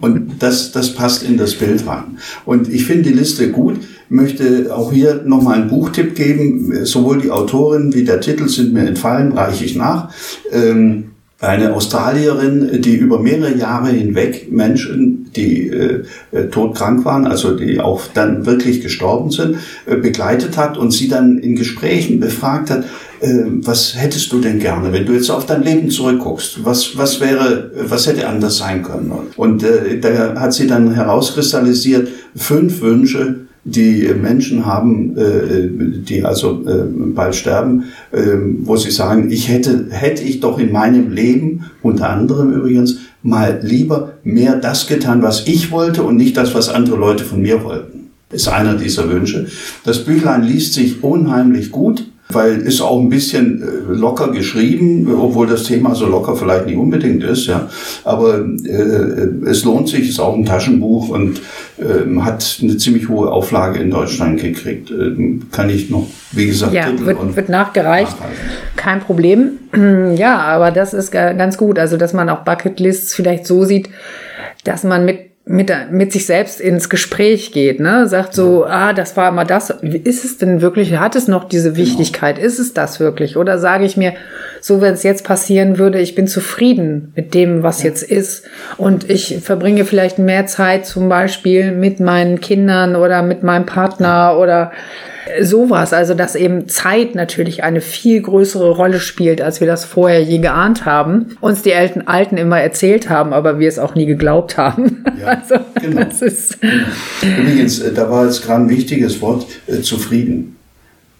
Und 0.00 0.36
das, 0.40 0.72
das 0.72 0.94
passt 0.94 1.22
in 1.22 1.36
das 1.36 1.54
Bild 1.54 1.86
rein. 1.86 2.18
Und 2.44 2.68
ich 2.72 2.86
finde 2.86 3.10
die 3.10 3.16
Liste 3.16 3.50
gut, 3.50 3.80
möchte 4.08 4.74
auch 4.74 4.92
hier 4.92 5.22
nochmal 5.24 5.60
einen 5.60 5.68
Buchtipp 5.68 6.14
geben. 6.14 6.84
Sowohl 6.84 7.20
die 7.20 7.30
Autorin 7.30 7.94
wie 7.94 8.04
der 8.04 8.20
Titel 8.20 8.48
sind 8.48 8.72
mir 8.72 8.86
entfallen, 8.86 9.32
reiche 9.32 9.64
ich 9.64 9.76
nach. 9.76 10.10
Ähm, 10.50 11.10
eine 11.46 11.74
Australierin, 11.74 12.80
die 12.80 12.96
über 12.96 13.18
mehrere 13.18 13.54
Jahre 13.54 13.90
hinweg 13.90 14.50
Menschen, 14.50 15.30
die 15.34 15.68
äh, 15.68 16.04
äh, 16.32 16.44
todkrank 16.48 17.04
waren, 17.04 17.26
also 17.26 17.56
die 17.56 17.80
auch 17.80 18.02
dann 18.12 18.46
wirklich 18.46 18.80
gestorben 18.80 19.30
sind, 19.30 19.56
äh, 19.86 19.96
begleitet 19.96 20.56
hat 20.56 20.76
und 20.78 20.90
sie 20.90 21.08
dann 21.08 21.38
in 21.38 21.56
Gesprächen 21.56 22.20
befragt 22.20 22.70
hat, 22.70 22.84
äh, 23.20 23.44
was 23.46 23.94
hättest 23.96 24.32
du 24.32 24.40
denn 24.40 24.58
gerne, 24.58 24.92
wenn 24.92 25.06
du 25.06 25.12
jetzt 25.12 25.30
auf 25.30 25.46
dein 25.46 25.62
Leben 25.62 25.90
zurückguckst? 25.90 26.64
Was, 26.64 26.96
was 26.96 27.20
wäre, 27.20 27.70
was 27.74 28.06
hätte 28.06 28.28
anders 28.28 28.58
sein 28.58 28.82
können? 28.82 29.12
Und 29.36 29.62
äh, 29.62 29.98
da 30.00 30.40
hat 30.40 30.52
sie 30.52 30.66
dann 30.66 30.94
herauskristallisiert 30.94 32.08
fünf 32.36 32.80
Wünsche, 32.80 33.43
die 33.64 34.10
Menschen 34.20 34.66
haben, 34.66 35.16
äh, 35.16 35.68
die 35.68 36.22
also 36.24 36.62
äh, 36.66 36.84
bald 37.14 37.34
sterben, 37.34 37.84
äh, 38.12 38.36
wo 38.60 38.76
sie 38.76 38.90
sagen, 38.90 39.30
ich 39.30 39.48
hätte, 39.48 39.86
hätte 39.90 40.22
ich 40.22 40.40
doch 40.40 40.58
in 40.58 40.70
meinem 40.70 41.10
Leben, 41.10 41.70
unter 41.82 42.10
anderem 42.10 42.52
übrigens, 42.52 42.98
mal 43.22 43.60
lieber 43.62 44.12
mehr 44.22 44.56
das 44.56 44.86
getan, 44.86 45.22
was 45.22 45.46
ich 45.46 45.70
wollte 45.70 46.02
und 46.02 46.16
nicht 46.16 46.36
das, 46.36 46.54
was 46.54 46.68
andere 46.68 46.96
Leute 46.96 47.24
von 47.24 47.40
mir 47.40 47.64
wollten. 47.64 48.10
Ist 48.30 48.48
einer 48.48 48.74
dieser 48.74 49.08
Wünsche. 49.08 49.46
Das 49.84 50.04
Büchlein 50.04 50.42
liest 50.42 50.74
sich 50.74 51.02
unheimlich 51.02 51.70
gut 51.70 52.06
weil 52.30 52.62
ist 52.62 52.80
auch 52.80 52.98
ein 52.98 53.10
bisschen 53.10 53.62
äh, 53.62 53.92
locker 53.92 54.28
geschrieben, 54.28 55.08
obwohl 55.14 55.46
das 55.46 55.64
Thema 55.64 55.94
so 55.94 56.06
locker 56.06 56.34
vielleicht 56.34 56.66
nicht 56.66 56.78
unbedingt 56.78 57.22
ist, 57.22 57.46
ja. 57.46 57.68
Aber 58.02 58.38
äh, 58.64 59.46
es 59.46 59.64
lohnt 59.64 59.88
sich, 59.88 60.08
ist 60.08 60.20
auch 60.20 60.34
ein 60.34 60.44
Taschenbuch 60.44 61.10
und 61.10 61.40
äh, 61.78 62.20
hat 62.20 62.58
eine 62.62 62.76
ziemlich 62.78 63.08
hohe 63.08 63.30
Auflage 63.30 63.78
in 63.78 63.90
Deutschland 63.90 64.40
gekriegt. 64.40 64.90
Äh, 64.90 65.40
kann 65.50 65.68
ich 65.68 65.90
noch, 65.90 66.06
wie 66.32 66.46
gesagt, 66.46 66.72
ja, 66.72 66.86
wird, 66.98 67.36
wird 67.36 67.48
nachgereicht. 67.48 68.12
Nachhalten. 68.18 68.38
Kein 68.76 69.00
Problem. 69.00 69.52
Ja, 70.14 70.38
aber 70.38 70.70
das 70.70 70.94
ist 70.94 71.10
ganz 71.10 71.58
gut. 71.58 71.78
Also, 71.78 71.96
dass 71.96 72.12
man 72.12 72.28
auch 72.28 72.44
Bucketlists 72.44 73.14
vielleicht 73.14 73.46
so 73.46 73.64
sieht, 73.64 73.88
dass 74.62 74.84
man 74.84 75.04
mit 75.04 75.33
mit, 75.46 75.70
mit 75.90 76.10
sich 76.10 76.24
selbst 76.24 76.58
ins 76.58 76.88
Gespräch 76.88 77.52
geht, 77.52 77.78
ne? 77.78 78.08
Sagt 78.08 78.32
so, 78.32 78.64
ah, 78.64 78.94
das 78.94 79.14
war 79.16 79.28
immer 79.28 79.44
das. 79.44 79.68
Ist 79.68 80.24
es 80.24 80.38
denn 80.38 80.62
wirklich, 80.62 80.96
hat 80.96 81.16
es 81.16 81.28
noch 81.28 81.44
diese 81.44 81.72
genau. 81.72 81.84
Wichtigkeit? 81.84 82.36
Genau. 82.36 82.46
Ist 82.46 82.58
es 82.58 82.72
das 82.72 82.98
wirklich? 82.98 83.36
Oder 83.36 83.58
sage 83.58 83.84
ich 83.84 83.98
mir, 83.98 84.14
so 84.62 84.80
wenn 84.80 84.94
es 84.94 85.02
jetzt 85.02 85.24
passieren 85.24 85.76
würde, 85.78 86.00
ich 86.00 86.14
bin 86.14 86.26
zufrieden 86.26 87.12
mit 87.14 87.34
dem, 87.34 87.62
was 87.62 87.82
ja. 87.82 87.90
jetzt 87.90 88.02
ist. 88.02 88.46
Und 88.78 89.10
ich 89.10 89.38
verbringe 89.42 89.84
vielleicht 89.84 90.18
mehr 90.18 90.46
Zeit 90.46 90.86
zum 90.86 91.10
Beispiel 91.10 91.72
mit 91.72 92.00
meinen 92.00 92.40
Kindern 92.40 92.96
oder 92.96 93.22
mit 93.22 93.42
meinem 93.42 93.66
Partner 93.66 94.38
oder 94.38 94.72
sowas. 95.42 95.92
Also, 95.92 96.14
dass 96.14 96.34
eben 96.34 96.68
Zeit 96.68 97.14
natürlich 97.14 97.64
eine 97.64 97.80
viel 97.80 98.20
größere 98.20 98.70
Rolle 98.70 99.00
spielt, 99.00 99.40
als 99.40 99.60
wir 99.60 99.66
das 99.66 99.84
vorher 99.84 100.22
je 100.22 100.38
geahnt 100.38 100.84
haben. 100.84 101.36
Uns 101.40 101.62
die 101.62 101.74
Alten, 101.74 102.02
Alten 102.02 102.36
immer 102.36 102.60
erzählt 102.60 103.08
haben, 103.08 103.32
aber 103.32 103.58
wir 103.58 103.68
es 103.68 103.78
auch 103.78 103.94
nie 103.94 104.06
geglaubt 104.06 104.56
haben. 104.56 105.04
Ja, 105.20 105.26
also, 105.42 105.64
genau. 105.80 106.04
das 106.04 106.22
ist 106.22 106.58
Übrigens, 107.22 107.80
äh, 107.80 107.92
da 107.92 108.10
war 108.10 108.24
jetzt 108.24 108.42
gerade 108.42 108.64
ein 108.64 108.70
wichtiges 108.70 109.20
Wort, 109.20 109.46
äh, 109.66 109.80
zufrieden. 109.80 110.56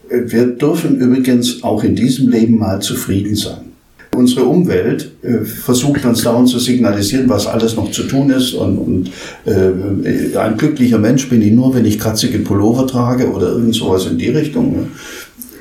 Äh, 0.08 0.22
wir 0.26 0.46
dürfen 0.46 0.98
übrigens 1.00 1.62
auch 1.62 1.84
in 1.84 1.94
diesem 1.94 2.28
Leben 2.28 2.58
mal 2.58 2.80
zufrieden 2.80 3.34
sein. 3.34 3.73
Unsere 4.14 4.44
Umwelt 4.44 5.10
äh, 5.22 5.44
versucht 5.44 6.04
uns 6.04 6.22
dauernd 6.22 6.48
zu 6.48 6.58
signalisieren, 6.58 7.28
was 7.28 7.46
alles 7.46 7.74
noch 7.76 7.90
zu 7.90 8.04
tun 8.04 8.30
ist. 8.30 8.54
Und, 8.54 8.78
und 8.78 9.10
äh, 9.44 10.36
ein 10.36 10.56
glücklicher 10.56 10.98
Mensch 10.98 11.28
bin 11.28 11.42
ich 11.42 11.52
nur, 11.52 11.74
wenn 11.74 11.84
ich 11.84 11.98
kratzige 11.98 12.38
Pullover 12.38 12.86
trage 12.86 13.30
oder 13.30 13.48
irgend 13.48 13.74
sowas 13.74 14.06
in 14.06 14.18
die 14.18 14.28
Richtung. 14.28 14.72
Ne? 14.72 14.86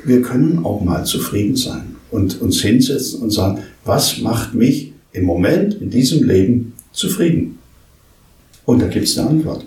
Wir 0.04 0.22
können 0.22 0.64
auch 0.64 0.82
mal 0.82 1.04
zufrieden 1.04 1.56
sein 1.56 1.96
und 2.10 2.40
uns 2.40 2.60
hinsetzen 2.60 3.22
und 3.22 3.30
sagen, 3.30 3.60
was 3.84 4.18
macht 4.18 4.54
mich 4.54 4.92
im 5.12 5.24
Moment, 5.24 5.74
in 5.80 5.90
diesem 5.90 6.22
Leben 6.22 6.74
zufrieden? 6.92 7.58
Und 8.66 8.80
da 8.80 8.86
gibt 8.86 9.06
es 9.06 9.18
eine 9.18 9.30
Antwort. 9.30 9.66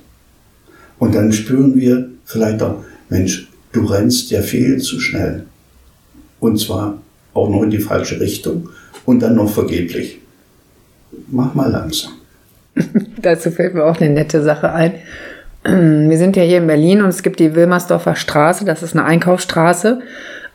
Und 1.00 1.14
dann 1.14 1.32
spüren 1.32 1.76
wir 1.76 2.10
vielleicht 2.26 2.62
auch, 2.62 2.84
Mensch, 3.10 3.50
du 3.72 3.86
rennst 3.86 4.32
ja 4.32 4.42
viel 4.42 4.78
zu 4.82 5.00
schnell. 5.00 5.46
Und 6.40 6.60
zwar 6.60 7.02
auch 7.34 7.50
noch 7.50 7.64
in 7.64 7.70
die 7.70 7.80
falsche 7.80 8.20
Richtung 8.20 8.70
und 9.08 9.22
dann 9.22 9.36
noch 9.36 9.50
vergeblich. 9.50 10.20
Mach 11.32 11.56
mal 11.56 11.72
langsam. 11.72 12.12
Dazu 13.22 13.50
fällt 13.50 13.74
mir 13.74 13.86
auch 13.86 14.00
eine 14.00 14.12
nette 14.12 14.44
Sache 14.44 14.72
ein. 14.74 14.96
Wir 15.64 16.18
sind 16.18 16.36
ja 16.36 16.44
hier 16.44 16.58
in 16.58 16.68
Berlin 16.68 17.02
und 17.02 17.10
es 17.10 17.24
gibt 17.24 17.40
die 17.40 17.56
Wilmersdorfer 17.56 18.16
Straße, 18.16 18.66
das 18.66 18.84
ist 18.84 18.96
eine 18.96 19.06
Einkaufsstraße. 19.06 20.02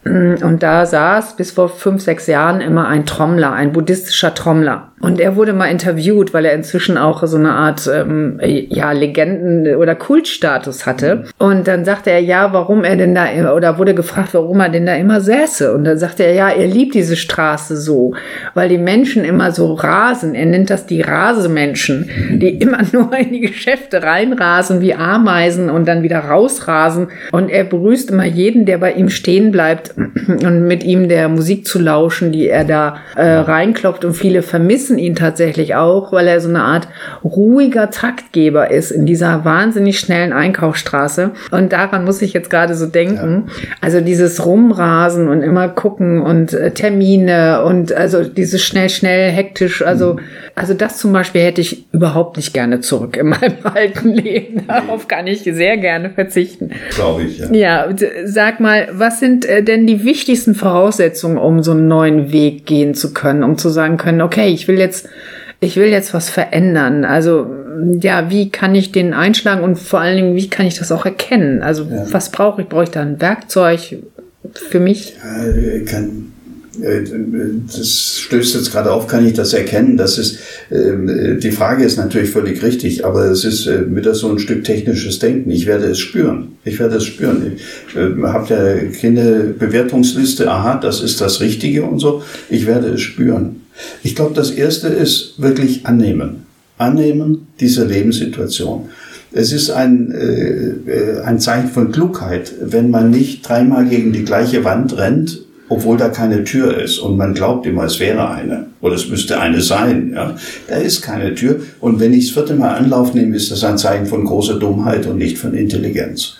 Und 0.04 0.64
da 0.64 0.84
saß 0.84 1.36
bis 1.36 1.52
vor 1.52 1.68
fünf, 1.68 2.02
sechs 2.02 2.26
Jahren 2.26 2.60
immer 2.60 2.88
ein 2.88 3.06
Trommler, 3.06 3.52
ein 3.52 3.72
buddhistischer 3.72 4.34
Trommler. 4.34 4.88
Und 5.00 5.20
er 5.20 5.34
wurde 5.34 5.52
mal 5.52 5.66
interviewt, 5.66 6.32
weil 6.32 6.44
er 6.44 6.54
inzwischen 6.54 6.96
auch 6.96 7.24
so 7.26 7.36
eine 7.36 7.52
Art 7.52 7.90
ähm, 7.92 8.38
ja 8.40 8.92
Legenden- 8.92 9.76
oder 9.76 9.96
Kultstatus 9.96 10.86
hatte. 10.86 11.24
Und 11.38 11.66
dann 11.66 11.84
sagte 11.84 12.10
er, 12.10 12.20
ja, 12.20 12.52
warum 12.52 12.84
er 12.84 12.96
denn 12.96 13.14
da 13.14 13.26
oder 13.52 13.78
wurde 13.78 13.94
gefragt, 13.94 14.34
warum 14.34 14.60
er 14.60 14.68
denn 14.68 14.86
da 14.86 14.94
immer 14.94 15.20
säße. 15.20 15.72
Und 15.72 15.84
dann 15.84 15.98
sagte 15.98 16.24
er, 16.24 16.34
ja, 16.34 16.48
er 16.50 16.66
liebt 16.68 16.94
diese 16.94 17.16
Straße 17.16 17.76
so, 17.76 18.14
weil 18.54 18.68
die 18.68 18.78
Menschen 18.78 19.24
immer 19.24 19.50
so 19.50 19.74
rasen. 19.74 20.36
Er 20.36 20.46
nennt 20.46 20.70
das 20.70 20.86
die 20.86 21.00
Rasemenschen, 21.00 22.08
die 22.40 22.58
immer 22.58 22.78
nur 22.92 23.16
in 23.16 23.32
die 23.32 23.40
Geschäfte 23.40 24.02
reinrasen 24.02 24.80
wie 24.80 24.94
Ameisen 24.94 25.68
und 25.68 25.86
dann 25.86 26.02
wieder 26.02 26.20
rausrasen. 26.20 27.08
Und 27.32 27.50
er 27.50 27.64
begrüßt 27.64 28.10
immer 28.10 28.24
jeden, 28.24 28.66
der 28.66 28.78
bei 28.78 28.92
ihm 28.92 29.08
stehen 29.08 29.50
bleibt 29.50 29.91
und 29.96 30.66
mit 30.66 30.84
ihm 30.84 31.08
der 31.08 31.28
Musik 31.28 31.66
zu 31.66 31.78
lauschen, 31.78 32.32
die 32.32 32.48
er 32.48 32.64
da 32.64 32.96
äh, 33.16 33.24
reinklopft. 33.24 34.04
Und 34.04 34.14
viele 34.14 34.42
vermissen 34.42 34.98
ihn 34.98 35.14
tatsächlich 35.14 35.74
auch, 35.74 36.12
weil 36.12 36.26
er 36.26 36.40
so 36.40 36.48
eine 36.48 36.62
Art 36.62 36.88
ruhiger 37.24 37.90
Taktgeber 37.90 38.70
ist 38.70 38.90
in 38.90 39.06
dieser 39.06 39.44
wahnsinnig 39.44 39.98
schnellen 39.98 40.32
Einkaufsstraße. 40.32 41.32
Und 41.50 41.72
daran 41.72 42.04
muss 42.04 42.22
ich 42.22 42.32
jetzt 42.32 42.50
gerade 42.50 42.74
so 42.74 42.86
denken. 42.86 43.44
Ja. 43.46 43.52
Also 43.80 44.00
dieses 44.00 44.44
Rumrasen 44.44 45.28
und 45.28 45.42
immer 45.42 45.68
gucken 45.68 46.20
und 46.22 46.52
äh, 46.52 46.70
Termine 46.72 47.62
und 47.64 47.92
also 47.92 48.24
dieses 48.24 48.62
schnell, 48.62 48.88
schnell, 48.88 49.30
hektisch. 49.30 49.82
Also, 49.82 50.14
mhm. 50.14 50.20
also 50.54 50.74
das 50.74 50.98
zum 50.98 51.12
Beispiel 51.12 51.42
hätte 51.42 51.60
ich 51.60 51.86
überhaupt 51.92 52.36
nicht 52.36 52.54
gerne 52.54 52.80
zurück 52.80 53.16
in 53.16 53.28
meinem 53.28 53.56
alten 53.62 54.10
Leben. 54.10 54.66
Darauf 54.66 55.08
kann 55.08 55.26
ich 55.26 55.42
sehr 55.42 55.76
gerne 55.76 56.10
verzichten. 56.10 56.70
Glaube 56.90 57.22
ich, 57.24 57.38
ja. 57.38 57.52
Ja, 57.52 57.88
sag 58.24 58.60
mal, 58.60 58.88
was 58.92 59.20
sind 59.20 59.44
äh, 59.44 59.62
denn 59.62 59.81
die 59.86 60.04
wichtigsten 60.04 60.54
Voraussetzungen, 60.54 61.38
um 61.38 61.62
so 61.62 61.72
einen 61.72 61.88
neuen 61.88 62.32
Weg 62.32 62.66
gehen 62.66 62.94
zu 62.94 63.12
können, 63.12 63.42
um 63.42 63.58
zu 63.58 63.68
sagen 63.68 63.96
können, 63.96 64.20
okay, 64.20 64.48
ich 64.48 64.68
will 64.68 64.78
jetzt, 64.78 65.08
ich 65.60 65.76
will 65.76 65.88
jetzt 65.88 66.14
was 66.14 66.28
verändern. 66.28 67.04
Also, 67.04 67.46
ja, 68.00 68.30
wie 68.30 68.50
kann 68.50 68.74
ich 68.74 68.92
den 68.92 69.14
einschlagen 69.14 69.62
und 69.62 69.78
vor 69.78 70.00
allen 70.00 70.16
Dingen, 70.16 70.36
wie 70.36 70.48
kann 70.48 70.66
ich 70.66 70.78
das 70.78 70.92
auch 70.92 71.04
erkennen? 71.04 71.62
Also, 71.62 71.84
ja. 71.84 72.04
was 72.10 72.30
brauche 72.30 72.62
ich? 72.62 72.68
Brauche 72.68 72.84
ich 72.84 72.90
da 72.90 73.00
ein 73.00 73.20
Werkzeug 73.20 73.98
für 74.52 74.80
mich? 74.80 75.16
Ja, 75.16 75.84
kann, 75.84 76.32
das 76.80 78.18
stößt 78.18 78.54
jetzt 78.54 78.72
gerade 78.72 78.92
auf, 78.92 79.06
kann 79.06 79.26
ich 79.26 79.34
das 79.34 79.52
erkennen? 79.52 79.96
Das 79.96 80.16
ist, 80.16 80.38
ähm, 80.70 81.38
die 81.38 81.50
Frage 81.50 81.84
ist 81.84 81.98
natürlich 81.98 82.30
völlig 82.30 82.62
richtig, 82.62 83.04
aber 83.04 83.26
es 83.26 83.44
ist 83.44 83.66
äh, 83.66 83.94
wieder 83.94 84.14
so 84.14 84.30
ein 84.30 84.38
Stück 84.38 84.64
technisches 84.64 85.18
Denken. 85.18 85.50
Ich 85.50 85.66
werde 85.66 85.86
es 85.86 85.98
spüren. 85.98 86.56
Ich 86.64 86.78
werde 86.78 86.96
es 86.96 87.04
spüren. 87.04 87.52
Ich 87.88 87.96
äh, 87.96 88.22
habe 88.22 88.54
ja 88.54 88.90
keine 89.00 89.54
Bewertungsliste, 89.58 90.50
aha, 90.50 90.76
das 90.76 91.02
ist 91.02 91.20
das 91.20 91.40
Richtige 91.40 91.84
und 91.84 91.98
so. 91.98 92.22
Ich 92.48 92.66
werde 92.66 92.88
es 92.88 93.02
spüren. 93.02 93.62
Ich 94.02 94.16
glaube, 94.16 94.34
das 94.34 94.50
Erste 94.50 94.88
ist 94.88 95.34
wirklich 95.38 95.84
annehmen. 95.86 96.46
Annehmen 96.78 97.48
dieser 97.60 97.84
Lebenssituation. 97.84 98.88
Es 99.30 99.52
ist 99.52 99.70
ein, 99.70 100.10
äh, 100.10 101.20
ein 101.20 101.38
Zeichen 101.38 101.68
von 101.68 101.92
Klugheit, 101.92 102.52
wenn 102.62 102.90
man 102.90 103.10
nicht 103.10 103.46
dreimal 103.46 103.86
gegen 103.86 104.12
die 104.12 104.24
gleiche 104.24 104.64
Wand 104.64 104.96
rennt, 104.96 105.42
obwohl 105.72 105.96
da 105.96 106.10
keine 106.10 106.44
Tür 106.44 106.78
ist 106.78 106.98
und 106.98 107.16
man 107.16 107.32
glaubt 107.32 107.64
immer, 107.66 107.84
es 107.84 107.98
wäre 107.98 108.28
eine 108.28 108.66
oder 108.82 108.94
es 108.94 109.08
müsste 109.08 109.40
eine 109.40 109.62
sein. 109.62 110.12
Ja. 110.14 110.36
Da 110.68 110.76
ist 110.76 111.00
keine 111.00 111.34
Tür 111.34 111.60
und 111.80 111.98
wenn 111.98 112.12
ich 112.12 112.26
das 112.26 112.34
vierte 112.34 112.54
Mal 112.54 112.74
Anlauf 112.74 113.14
nehme, 113.14 113.34
ist 113.34 113.50
das 113.50 113.64
ein 113.64 113.78
Zeichen 113.78 114.06
von 114.06 114.24
großer 114.24 114.58
Dummheit 114.58 115.06
und 115.06 115.16
nicht 115.16 115.38
von 115.38 115.54
Intelligenz. 115.54 116.36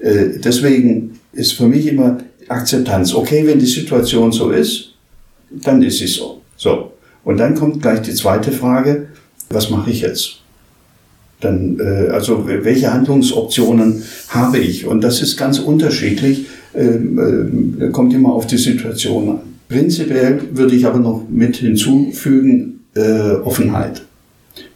Äh, 0.00 0.38
deswegen 0.38 1.18
ist 1.32 1.54
für 1.54 1.66
mich 1.66 1.86
immer 1.86 2.18
Akzeptanz. 2.48 3.14
Okay, 3.14 3.46
wenn 3.46 3.58
die 3.58 3.66
Situation 3.66 4.32
so 4.32 4.50
ist, 4.50 4.92
dann 5.50 5.82
ist 5.82 5.98
sie 5.98 6.06
so. 6.06 6.42
So, 6.56 6.92
und 7.24 7.38
dann 7.38 7.54
kommt 7.54 7.80
gleich 7.80 8.02
die 8.02 8.14
zweite 8.14 8.52
Frage, 8.52 9.08
was 9.48 9.70
mache 9.70 9.90
ich 9.90 10.02
jetzt? 10.02 10.40
Dann, 11.40 11.78
äh, 11.80 12.10
also 12.10 12.46
welche 12.46 12.92
Handlungsoptionen 12.92 14.02
habe 14.28 14.58
ich? 14.58 14.86
Und 14.86 15.00
das 15.02 15.22
ist 15.22 15.36
ganz 15.38 15.58
unterschiedlich, 15.58 16.46
ähm, 16.74 17.76
äh, 17.80 17.88
kommt 17.90 18.12
immer 18.12 18.32
auf 18.32 18.46
die 18.46 18.56
Situation 18.56 19.28
an. 19.30 19.38
Prinzipiell 19.68 20.40
würde 20.52 20.74
ich 20.74 20.86
aber 20.86 20.98
noch 20.98 21.22
mit 21.28 21.56
hinzufügen, 21.56 22.80
äh, 22.94 23.32
Offenheit. 23.44 24.02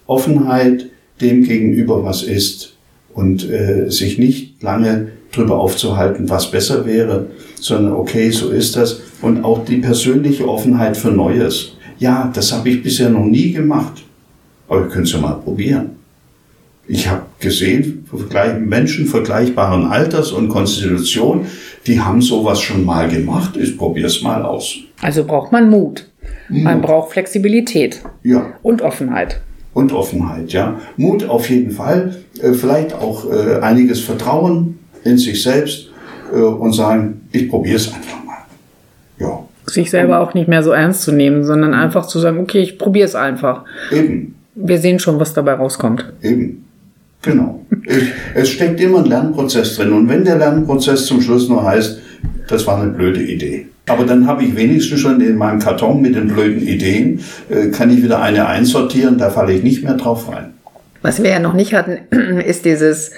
Offenheit 0.06 0.86
dem 1.20 1.44
gegenüber, 1.44 2.04
was 2.04 2.22
ist 2.22 2.74
und 3.12 3.48
äh, 3.50 3.90
sich 3.90 4.18
nicht 4.18 4.62
lange 4.62 5.08
drüber 5.32 5.58
aufzuhalten, 5.58 6.28
was 6.30 6.50
besser 6.50 6.86
wäre, 6.86 7.26
sondern 7.60 7.92
okay, 7.92 8.30
so 8.30 8.50
ist 8.50 8.76
das. 8.76 9.00
Und 9.20 9.44
auch 9.44 9.64
die 9.64 9.78
persönliche 9.78 10.48
Offenheit 10.48 10.96
für 10.96 11.10
Neues. 11.10 11.76
Ja, 11.98 12.30
das 12.32 12.52
habe 12.52 12.70
ich 12.70 12.82
bisher 12.82 13.10
noch 13.10 13.24
nie 13.24 13.52
gemacht. 13.52 14.04
Aber 14.68 14.82
ihr 14.82 14.88
könnt 14.88 15.06
es 15.06 15.12
ja 15.12 15.20
mal 15.20 15.34
probieren. 15.34 15.97
Ich 16.90 17.06
habe 17.06 17.26
gesehen, 17.38 18.08
Menschen 18.60 19.06
vergleichbaren 19.06 19.86
Alters 19.86 20.32
und 20.32 20.48
Konstitution, 20.48 21.46
die 21.86 22.00
haben 22.00 22.22
sowas 22.22 22.62
schon 22.62 22.84
mal 22.84 23.08
gemacht. 23.08 23.58
Ich 23.58 23.76
probiere 23.76 24.06
es 24.06 24.22
mal 24.22 24.42
aus. 24.42 24.78
Also 25.02 25.24
braucht 25.24 25.52
man 25.52 25.68
Mut. 25.68 26.06
Mut. 26.48 26.64
Man 26.64 26.80
braucht 26.80 27.12
Flexibilität. 27.12 28.02
Ja. 28.22 28.54
Und 28.62 28.80
Offenheit. 28.80 29.40
Und 29.74 29.92
Offenheit, 29.92 30.50
ja. 30.52 30.80
Mut 30.96 31.28
auf 31.28 31.50
jeden 31.50 31.72
Fall. 31.72 32.16
Äh, 32.40 32.54
vielleicht 32.54 32.94
auch 32.94 33.30
äh, 33.30 33.60
einiges 33.60 34.00
Vertrauen 34.00 34.78
in 35.04 35.18
sich 35.18 35.42
selbst 35.42 35.90
äh, 36.32 36.36
und 36.36 36.72
sagen, 36.72 37.28
ich 37.32 37.50
probiere 37.50 37.76
es 37.76 37.92
einfach 37.92 38.24
mal. 38.24 38.38
Ja. 39.18 39.44
Sich 39.66 39.90
selber 39.90 40.20
auch 40.20 40.32
nicht 40.32 40.48
mehr 40.48 40.62
so 40.62 40.70
ernst 40.70 41.02
zu 41.02 41.12
nehmen, 41.12 41.44
sondern 41.44 41.74
einfach 41.74 42.06
zu 42.06 42.18
sagen, 42.18 42.38
okay, 42.38 42.60
ich 42.60 42.78
probiere 42.78 43.04
es 43.06 43.14
einfach. 43.14 43.64
Eben. 43.92 44.36
Wir 44.54 44.78
sehen 44.78 44.98
schon, 44.98 45.20
was 45.20 45.34
dabei 45.34 45.52
rauskommt. 45.52 46.12
Eben. 46.22 46.64
Genau. 47.22 47.64
Ich, 47.86 48.12
es 48.34 48.50
steckt 48.50 48.80
immer 48.80 49.00
ein 49.00 49.06
Lernprozess 49.06 49.76
drin. 49.76 49.92
Und 49.92 50.08
wenn 50.08 50.24
der 50.24 50.38
Lernprozess 50.38 51.06
zum 51.06 51.20
Schluss 51.20 51.48
nur 51.48 51.64
heißt, 51.64 52.00
das 52.48 52.66
war 52.66 52.80
eine 52.80 52.92
blöde 52.92 53.22
Idee. 53.22 53.66
Aber 53.86 54.04
dann 54.04 54.26
habe 54.26 54.44
ich 54.44 54.56
wenigstens 54.56 55.00
schon 55.00 55.20
in 55.20 55.36
meinem 55.36 55.60
Karton 55.60 56.02
mit 56.02 56.14
den 56.14 56.28
blöden 56.28 56.66
Ideen, 56.66 57.20
äh, 57.48 57.68
kann 57.68 57.90
ich 57.90 58.02
wieder 58.02 58.20
eine 58.20 58.46
einsortieren, 58.46 59.18
da 59.18 59.30
falle 59.30 59.52
ich 59.52 59.62
nicht 59.62 59.82
mehr 59.82 59.94
drauf 59.94 60.30
rein. 60.30 60.52
Was 61.00 61.22
wir 61.22 61.30
ja 61.30 61.38
noch 61.38 61.54
nicht 61.54 61.74
hatten, 61.74 61.98
ist 62.44 62.64
dieses 62.64 63.12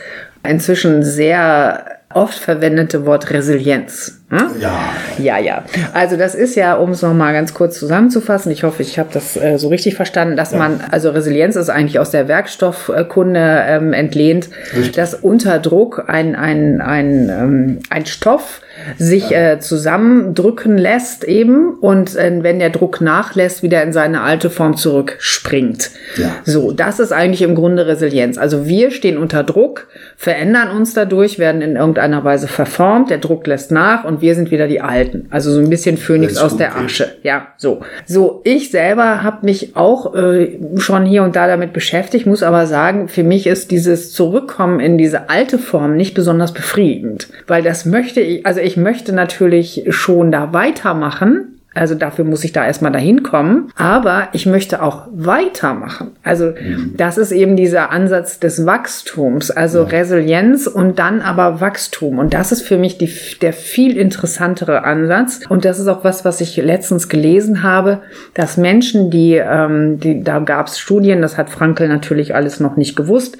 inzwischen 0.49 1.02
sehr 1.02 1.89
oft 2.12 2.35
verwendete 2.35 3.07
Wort 3.07 3.31
Resilienz. 3.31 4.21
Hm? 4.31 4.61
Ja. 4.61 4.81
Ja, 5.19 5.38
ja. 5.38 5.64
Also 5.93 6.17
das 6.17 6.35
ist 6.35 6.57
ja, 6.57 6.75
um 6.75 6.90
es 6.90 7.02
nochmal 7.02 7.33
ganz 7.33 7.55
kurz 7.55 7.79
zusammenzufassen, 7.79 8.50
ich 8.50 8.64
hoffe, 8.64 8.83
ich 8.83 8.99
habe 8.99 9.11
das 9.12 9.37
äh, 9.37 9.59
so 9.59 9.69
richtig 9.69 9.95
verstanden, 9.95 10.37
dass 10.37 10.52
ja. 10.52 10.59
man, 10.59 10.81
also 10.90 11.11
Resilienz 11.11 11.55
ist 11.57 11.69
eigentlich 11.69 11.99
aus 11.99 12.11
der 12.11 12.26
Werkstoffkunde 12.26 13.64
ähm, 13.67 13.93
entlehnt, 13.93 14.49
richtig. 14.75 14.93
dass 14.97 15.14
unter 15.14 15.59
Druck 15.61 16.05
ein, 16.09 16.35
ein, 16.35 16.81
ein, 16.81 17.29
ähm, 17.29 17.79
ein 17.90 18.07
Stoff 18.07 18.61
sich 18.99 19.32
äh, 19.32 19.58
zusammendrücken 19.60 20.78
lässt 20.78 21.25
eben 21.25 21.75
und 21.80 22.16
äh, 22.16 22.38
wenn 22.42 22.58
der 22.58 22.70
Druck 22.70 23.00
nachlässt, 23.00 23.62
wieder 23.62 23.82
in 23.82 23.92
seine 23.92 24.22
alte 24.22 24.50
Form 24.50 24.76
zurückspringt. 24.76 25.90
Ja. 26.16 26.37
So, 26.44 26.72
das 26.72 27.00
ist 27.00 27.12
eigentlich 27.12 27.42
im 27.42 27.54
Grunde 27.54 27.87
Resilienz. 27.87 28.38
Also 28.38 28.66
wir 28.66 28.90
stehen 28.90 29.18
unter 29.18 29.44
Druck, 29.44 29.88
verändern 30.16 30.70
uns 30.70 30.94
dadurch, 30.94 31.38
werden 31.38 31.62
in 31.62 31.76
irgendeiner 31.76 32.25
Weise 32.25 32.49
verformt, 32.49 33.10
der 33.10 33.18
Druck 33.18 33.46
lässt 33.46 33.70
nach 33.70 34.04
und 34.04 34.20
wir 34.20 34.34
sind 34.34 34.50
wieder 34.50 34.68
die 34.68 34.80
Alten. 34.80 35.26
Also 35.30 35.52
so 35.52 35.60
ein 35.60 35.70
bisschen 35.70 35.96
Phönix 35.96 36.37
aus 36.38 36.56
der 36.56 36.76
Asche. 36.76 37.16
Ja, 37.22 37.49
so. 37.56 37.80
So, 38.06 38.40
ich 38.44 38.70
selber 38.70 39.22
habe 39.22 39.46
mich 39.46 39.76
auch 39.76 40.14
äh, 40.14 40.58
schon 40.76 41.06
hier 41.06 41.22
und 41.22 41.37
da 41.37 41.46
damit 41.46 41.72
beschäftigt, 41.72 42.26
muss 42.26 42.42
aber 42.42 42.66
sagen, 42.66 43.08
für 43.08 43.22
mich 43.22 43.46
ist 43.46 43.70
dieses 43.70 44.12
Zurückkommen 44.12 44.80
in 44.80 44.99
diese 44.99 45.28
alte 45.28 45.58
Form 45.58 45.96
nicht 45.96 46.14
besonders 46.14 46.52
befriedigend, 46.52 47.28
weil 47.46 47.62
das 47.62 47.84
möchte 47.84 48.20
ich, 48.20 48.46
also 48.46 48.60
ich 48.60 48.69
möchte 48.76 49.12
natürlich 49.12 49.84
schon 49.90 50.32
da 50.32 50.52
weitermachen, 50.52 51.60
also 51.72 51.94
dafür 51.94 52.24
muss 52.24 52.42
ich 52.42 52.52
da 52.52 52.66
erstmal 52.66 52.90
dahin 52.90 53.22
kommen. 53.22 53.70
Aber 53.76 54.28
ich 54.32 54.44
möchte 54.44 54.82
auch 54.82 55.06
weitermachen. 55.12 56.10
Also 56.24 56.46
mhm. 56.46 56.94
das 56.96 57.16
ist 57.16 57.30
eben 57.30 57.54
dieser 57.54 57.90
Ansatz 57.90 58.40
des 58.40 58.66
Wachstums, 58.66 59.52
also 59.52 59.82
ja. 59.82 59.84
Resilienz 59.84 60.66
und 60.66 60.98
dann 60.98 61.20
aber 61.20 61.60
Wachstum. 61.60 62.18
Und 62.18 62.34
das 62.34 62.50
ist 62.50 62.62
für 62.62 62.76
mich 62.76 62.98
die, 62.98 63.10
der 63.40 63.52
viel 63.52 63.96
interessantere 63.96 64.82
Ansatz. 64.82 65.40
Und 65.48 65.64
das 65.64 65.78
ist 65.78 65.86
auch 65.86 66.02
was, 66.02 66.24
was 66.24 66.40
ich 66.40 66.56
letztens 66.56 67.08
gelesen 67.08 67.62
habe, 67.62 68.00
dass 68.34 68.56
Menschen, 68.56 69.10
die, 69.12 69.34
ähm, 69.34 70.00
die 70.00 70.24
da 70.24 70.40
gab 70.40 70.66
es 70.66 70.78
Studien, 70.80 71.22
das 71.22 71.38
hat 71.38 71.50
Frankel 71.50 71.86
natürlich 71.86 72.34
alles 72.34 72.58
noch 72.58 72.76
nicht 72.76 72.96
gewusst, 72.96 73.38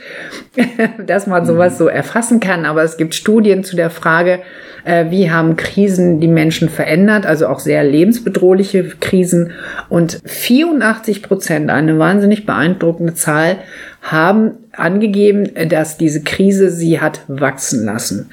dass 1.05 1.27
man 1.27 1.45
sowas 1.45 1.75
mhm. 1.75 1.79
so 1.79 1.89
erfassen 1.89 2.39
kann. 2.39 2.65
Aber 2.65 2.85
es 2.85 2.97
gibt 2.97 3.17
Studien 3.17 3.65
zu 3.65 3.75
der 3.75 3.91
Frage, 3.91 4.39
äh, 4.85 5.11
wie 5.11 5.31
haben 5.31 5.57
Krisen 5.57 6.21
die 6.21 6.29
Menschen 6.29 6.69
verändert, 6.69 7.27
also 7.27 7.47
auch 7.47 7.61
sehr 7.61 7.85
lebensbedrohliche 7.85 8.85
Krisen. 9.01 9.53
Und 9.89 10.21
84 10.25 11.23
Prozent, 11.23 11.71
eine 11.71 11.99
wahnsinnig 11.99 12.47
beeindruckende 12.47 13.15
Zahl, 13.15 13.57
haben 14.03 14.53
angegeben, 14.73 15.49
dass 15.69 15.99
diese 15.99 16.23
Krise 16.23 16.71
sie 16.71 17.01
hat 17.01 17.21
wachsen 17.29 17.85
lassen. 17.85 18.31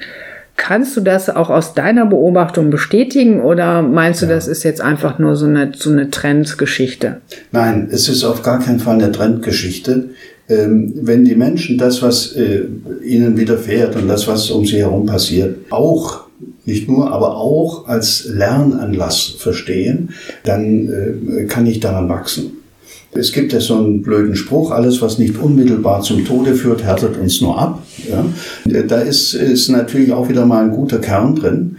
Kannst 0.58 0.96
du 0.96 1.00
das 1.00 1.30
auch 1.30 1.50
aus 1.50 1.74
deiner 1.74 2.04
Beobachtung 2.04 2.70
bestätigen 2.70 3.40
oder 3.42 3.80
meinst 3.80 4.22
du, 4.22 4.26
ja. 4.26 4.34
das 4.34 4.48
ist 4.48 4.64
jetzt 4.64 4.80
einfach 4.80 5.20
nur 5.20 5.36
so 5.36 5.46
eine, 5.46 5.70
so 5.74 5.90
eine 5.90 6.10
Trendgeschichte? 6.10 7.18
Nein, 7.52 7.88
es 7.92 8.08
ist 8.08 8.24
auf 8.24 8.42
gar 8.42 8.58
keinen 8.58 8.80
Fall 8.80 8.96
eine 8.96 9.12
Trendgeschichte. 9.12 10.10
Ähm, 10.48 10.92
wenn 11.02 11.24
die 11.24 11.36
Menschen 11.36 11.78
das, 11.78 12.02
was 12.02 12.32
äh, 12.32 12.62
ihnen 13.04 13.36
widerfährt 13.38 13.94
und 13.96 14.08
das, 14.08 14.26
was 14.26 14.50
um 14.50 14.66
sie 14.66 14.78
herum 14.78 15.06
passiert, 15.06 15.56
auch 15.70 16.27
nicht 16.68 16.88
nur, 16.88 17.10
aber 17.10 17.36
auch 17.36 17.88
als 17.88 18.26
Lernanlass 18.26 19.36
verstehen, 19.38 20.10
dann 20.44 20.88
äh, 20.88 21.44
kann 21.46 21.66
ich 21.66 21.80
daran 21.80 22.08
wachsen. 22.08 22.52
Es 23.12 23.32
gibt 23.32 23.54
ja 23.54 23.60
so 23.60 23.76
einen 23.76 24.02
blöden 24.02 24.36
Spruch, 24.36 24.70
alles, 24.70 25.00
was 25.00 25.18
nicht 25.18 25.38
unmittelbar 25.38 26.02
zum 26.02 26.26
Tode 26.26 26.54
führt, 26.54 26.84
härtet 26.84 27.16
uns 27.16 27.40
nur 27.40 27.58
ab. 27.58 27.82
Ja? 28.08 28.24
Da 28.82 29.00
ist, 29.00 29.32
ist 29.32 29.70
natürlich 29.70 30.12
auch 30.12 30.28
wieder 30.28 30.44
mal 30.44 30.64
ein 30.64 30.70
guter 30.70 30.98
Kern 30.98 31.34
drin. 31.34 31.76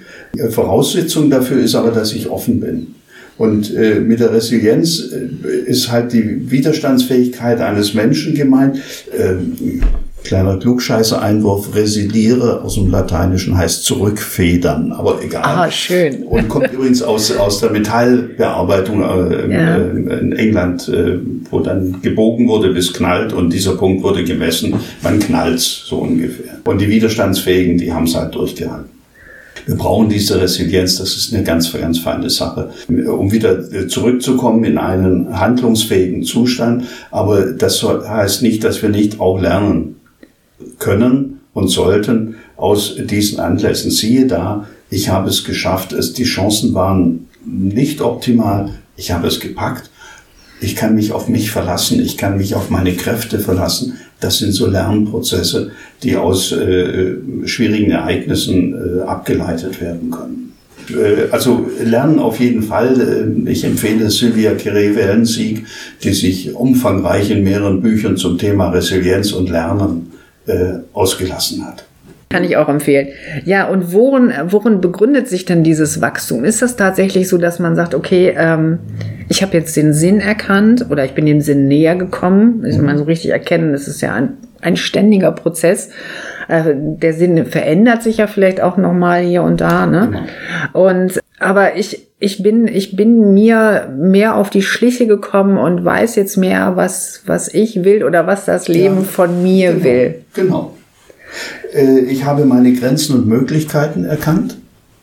Voraussetzung 0.50 1.30
dafür 1.30 1.62
ist 1.62 1.76
aber, 1.76 1.92
dass 1.92 2.14
ich 2.14 2.30
offen 2.30 2.60
bin. 2.60 2.96
Und 3.38 3.74
äh, 3.74 4.00
mit 4.02 4.20
der 4.20 4.34
Resilienz 4.34 5.02
äh, 5.14 5.70
ist 5.70 5.92
halt 5.92 6.12
die 6.12 6.52
Widerstandsfähigkeit 6.52 7.62
eines 7.62 7.94
Menschen 7.94 8.34
gemeint. 8.34 8.80
Äh, 9.18 9.36
Kleiner 10.30 10.58
Klugscheißer-Einwurf, 10.58 11.74
resiliere 11.74 12.62
aus 12.62 12.76
dem 12.76 12.92
Lateinischen 12.92 13.58
heißt 13.58 13.84
zurückfedern, 13.84 14.92
aber 14.92 15.24
egal. 15.24 15.42
Ah, 15.44 15.72
schön. 15.72 16.22
Und 16.22 16.48
kommt 16.48 16.72
übrigens 16.72 17.02
aus, 17.02 17.36
aus 17.36 17.62
der 17.62 17.72
Metallbearbeitung 17.72 19.02
äh, 19.02 19.52
ja. 19.52 19.78
äh, 19.78 20.20
in 20.20 20.34
England, 20.34 20.88
äh, 20.88 21.18
wo 21.50 21.62
dann 21.62 22.00
gebogen 22.04 22.48
wurde 22.48 22.72
bis 22.74 22.94
knallt 22.94 23.34
und 23.34 23.52
dieser 23.52 23.76
Punkt 23.76 24.04
wurde 24.04 24.24
gemessen, 24.24 24.76
man 25.02 25.18
knallt 25.18 25.62
so 25.62 25.96
ungefähr. 25.96 26.60
Und 26.64 26.80
die 26.80 26.90
Widerstandsfähigen, 26.90 27.80
die 27.80 27.92
haben 27.92 28.04
es 28.04 28.14
halt 28.14 28.36
durchgehalten. 28.36 28.92
Wir 29.66 29.78
brauchen 29.78 30.10
diese 30.10 30.40
Resilienz, 30.40 31.00
das 31.00 31.16
ist 31.16 31.34
eine 31.34 31.44
ganz, 31.44 31.74
ganz 31.74 31.98
feine 31.98 32.30
Sache, 32.30 32.70
um 32.88 33.32
wieder 33.32 33.88
zurückzukommen 33.88 34.64
in 34.64 34.78
einen 34.78 35.40
handlungsfähigen 35.40 36.22
Zustand. 36.22 36.86
Aber 37.10 37.48
das 37.48 37.82
heißt 37.84 38.44
nicht, 38.44 38.64
dass 38.64 38.84
wir 38.84 38.90
nicht 38.90 39.20
auch 39.20 39.42
lernen 39.42 39.96
können 40.78 41.40
und 41.54 41.70
sollten 41.70 42.36
aus 42.58 42.96
diesen 42.98 43.40
Anlässen. 43.40 43.92
Siehe 43.92 44.28
da, 44.28 44.68
ich 44.90 45.10
habe 45.10 45.30
es 45.30 45.44
geschafft, 45.44 45.94
es, 45.94 46.14
die 46.14 46.24
Chancen 46.24 46.74
waren 46.74 47.28
nicht 47.46 48.02
optimal, 48.02 48.72
ich 48.96 49.12
habe 49.12 49.28
es 49.28 49.40
gepackt, 49.40 49.90
ich 50.62 50.76
kann 50.76 50.96
mich 50.96 51.14
auf 51.14 51.30
mich 51.30 51.52
verlassen, 51.52 52.02
ich 52.02 52.18
kann 52.18 52.38
mich 52.38 52.56
auf 52.56 52.70
meine 52.70 52.94
Kräfte 52.94 53.40
verlassen. 53.40 53.98
Das 54.20 54.40
sind 54.40 54.52
so 54.52 54.68
Lernprozesse, 54.68 55.72
die 56.04 56.18
aus 56.18 56.52
äh, 56.52 57.16
schwierigen 57.46 57.92
Ereignissen 57.92 58.74
äh, 58.74 59.02
abgeleitet 59.04 59.80
werden 59.80 60.12
können. 60.12 60.52
Äh, 60.90 61.32
also 61.32 61.66
lernen 61.82 62.20
auf 62.20 62.42
jeden 62.42 62.64
Fall. 62.64 63.00
Äh, 63.48 63.50
ich 63.50 63.64
empfehle 63.64 64.10
Sylvia 64.10 64.54
Kere-Wellensieg, 64.56 65.66
die 66.04 66.14
sich 66.14 66.54
umfangreich 66.54 67.32
in 67.32 67.46
mehreren 67.46 67.82
Büchern 67.82 68.18
zum 68.18 68.38
Thema 68.38 68.70
Resilienz 68.70 69.32
und 69.32 69.50
Lernen 69.50 70.09
äh, 70.50 70.80
ausgelassen 70.94 71.66
hat. 71.66 71.86
Kann 72.30 72.44
ich 72.44 72.58
auch 72.58 72.70
empfehlen. 72.70 73.08
Ja, 73.44 73.68
und 73.68 73.92
worin, 73.92 74.32
worin 74.50 74.82
begründet 74.82 75.28
sich 75.28 75.46
denn 75.46 75.64
dieses 75.64 76.00
Wachstum? 76.00 76.44
Ist 76.44 76.62
das 76.62 76.76
tatsächlich 76.76 77.28
so, 77.28 77.40
dass 77.40 77.58
man 77.58 77.76
sagt, 77.76 77.96
okay, 77.96 78.36
ähm, 78.38 78.78
ich 79.30 79.42
habe 79.42 79.58
jetzt 79.58 79.76
den 79.76 79.94
Sinn 79.94 80.20
erkannt 80.20 80.86
oder 80.92 81.06
ich 81.06 81.14
bin 81.14 81.26
dem 81.26 81.42
Sinn 81.42 81.68
näher 81.68 81.96
gekommen? 81.96 82.62
Also 82.64 82.84
man 82.84 83.00
so 83.00 83.06
richtig 83.06 83.32
erkennen, 83.32 83.72
das 83.72 83.88
ist 83.88 84.02
ja 84.02 84.14
ein, 84.14 84.34
ein 84.62 84.78
ständiger 84.78 85.32
Prozess. 85.32 85.90
Äh, 86.48 86.74
der 86.76 87.14
Sinn 87.14 87.46
verändert 87.46 88.04
sich 88.04 88.18
ja 88.18 88.28
vielleicht 88.28 88.62
auch 88.62 88.78
nochmal 88.78 89.22
hier 89.22 89.44
und 89.44 89.62
da. 89.62 89.86
Ne? 89.86 90.26
Genau. 90.74 90.88
Und 90.88 91.20
aber 91.40 91.78
ich, 91.78 92.08
ich 92.20 92.44
bin, 92.44 92.68
ich 92.68 92.96
bin 92.96 93.34
mir 93.34 93.94
mehr 93.98 94.36
auf 94.36 94.50
die 94.50 94.62
Schliche 94.62 95.08
gekommen 95.08 95.58
und 95.58 95.86
weiß 95.86 96.16
jetzt 96.16 96.36
mehr, 96.36 96.76
was, 96.76 97.22
was 97.26 97.54
ich 97.54 97.84
will 97.86 98.04
oder 98.04 98.28
was 98.28 98.46
das 98.46 98.68
Leben 98.68 98.98
ja, 98.98 99.04
von 99.04 99.42
mir 99.42 99.72
genau, 99.72 99.84
will. 99.84 100.16
Genau. 100.34 100.78
Äh, 101.74 102.00
ich 102.02 102.26
habe 102.26 102.46
meine 102.46 102.74
Grenzen 102.74 103.16
und 103.16 103.28
Möglichkeiten 103.28 104.04
erkannt. 104.04 104.58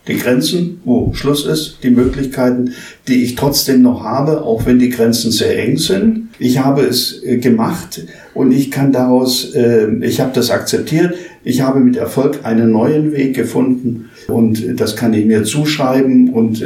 Die 0.08 0.16
Grenzen, 0.16 0.80
wo 0.84 1.12
Schluss 1.14 1.46
ist, 1.46 1.78
die 1.82 1.90
Möglichkeiten, 1.90 2.72
die 3.08 3.24
ich 3.24 3.34
trotzdem 3.34 3.82
noch 3.82 4.04
habe, 4.04 4.42
auch 4.42 4.64
wenn 4.64 4.78
die 4.78 4.90
Grenzen 4.90 5.32
sehr 5.32 5.58
eng 5.58 5.78
sind. 5.78 6.28
Ich 6.38 6.58
habe 6.58 6.82
es 6.82 7.22
äh, 7.24 7.38
gemacht 7.38 8.06
und 8.34 8.52
ich 8.52 8.70
kann 8.70 8.92
daraus, 8.92 9.52
äh, 9.54 9.88
ich 10.02 10.20
habe 10.20 10.30
das 10.32 10.50
akzeptiert, 10.50 11.14
ich 11.42 11.60
habe 11.60 11.80
mit 11.80 11.96
Erfolg 11.96 12.40
einen 12.44 12.70
neuen 12.70 13.12
Weg 13.12 13.34
gefunden 13.34 14.10
und 14.28 14.80
das 14.80 14.96
kann 14.96 15.12
ich 15.14 15.26
mir 15.26 15.44
zuschreiben 15.44 16.30
und 16.30 16.60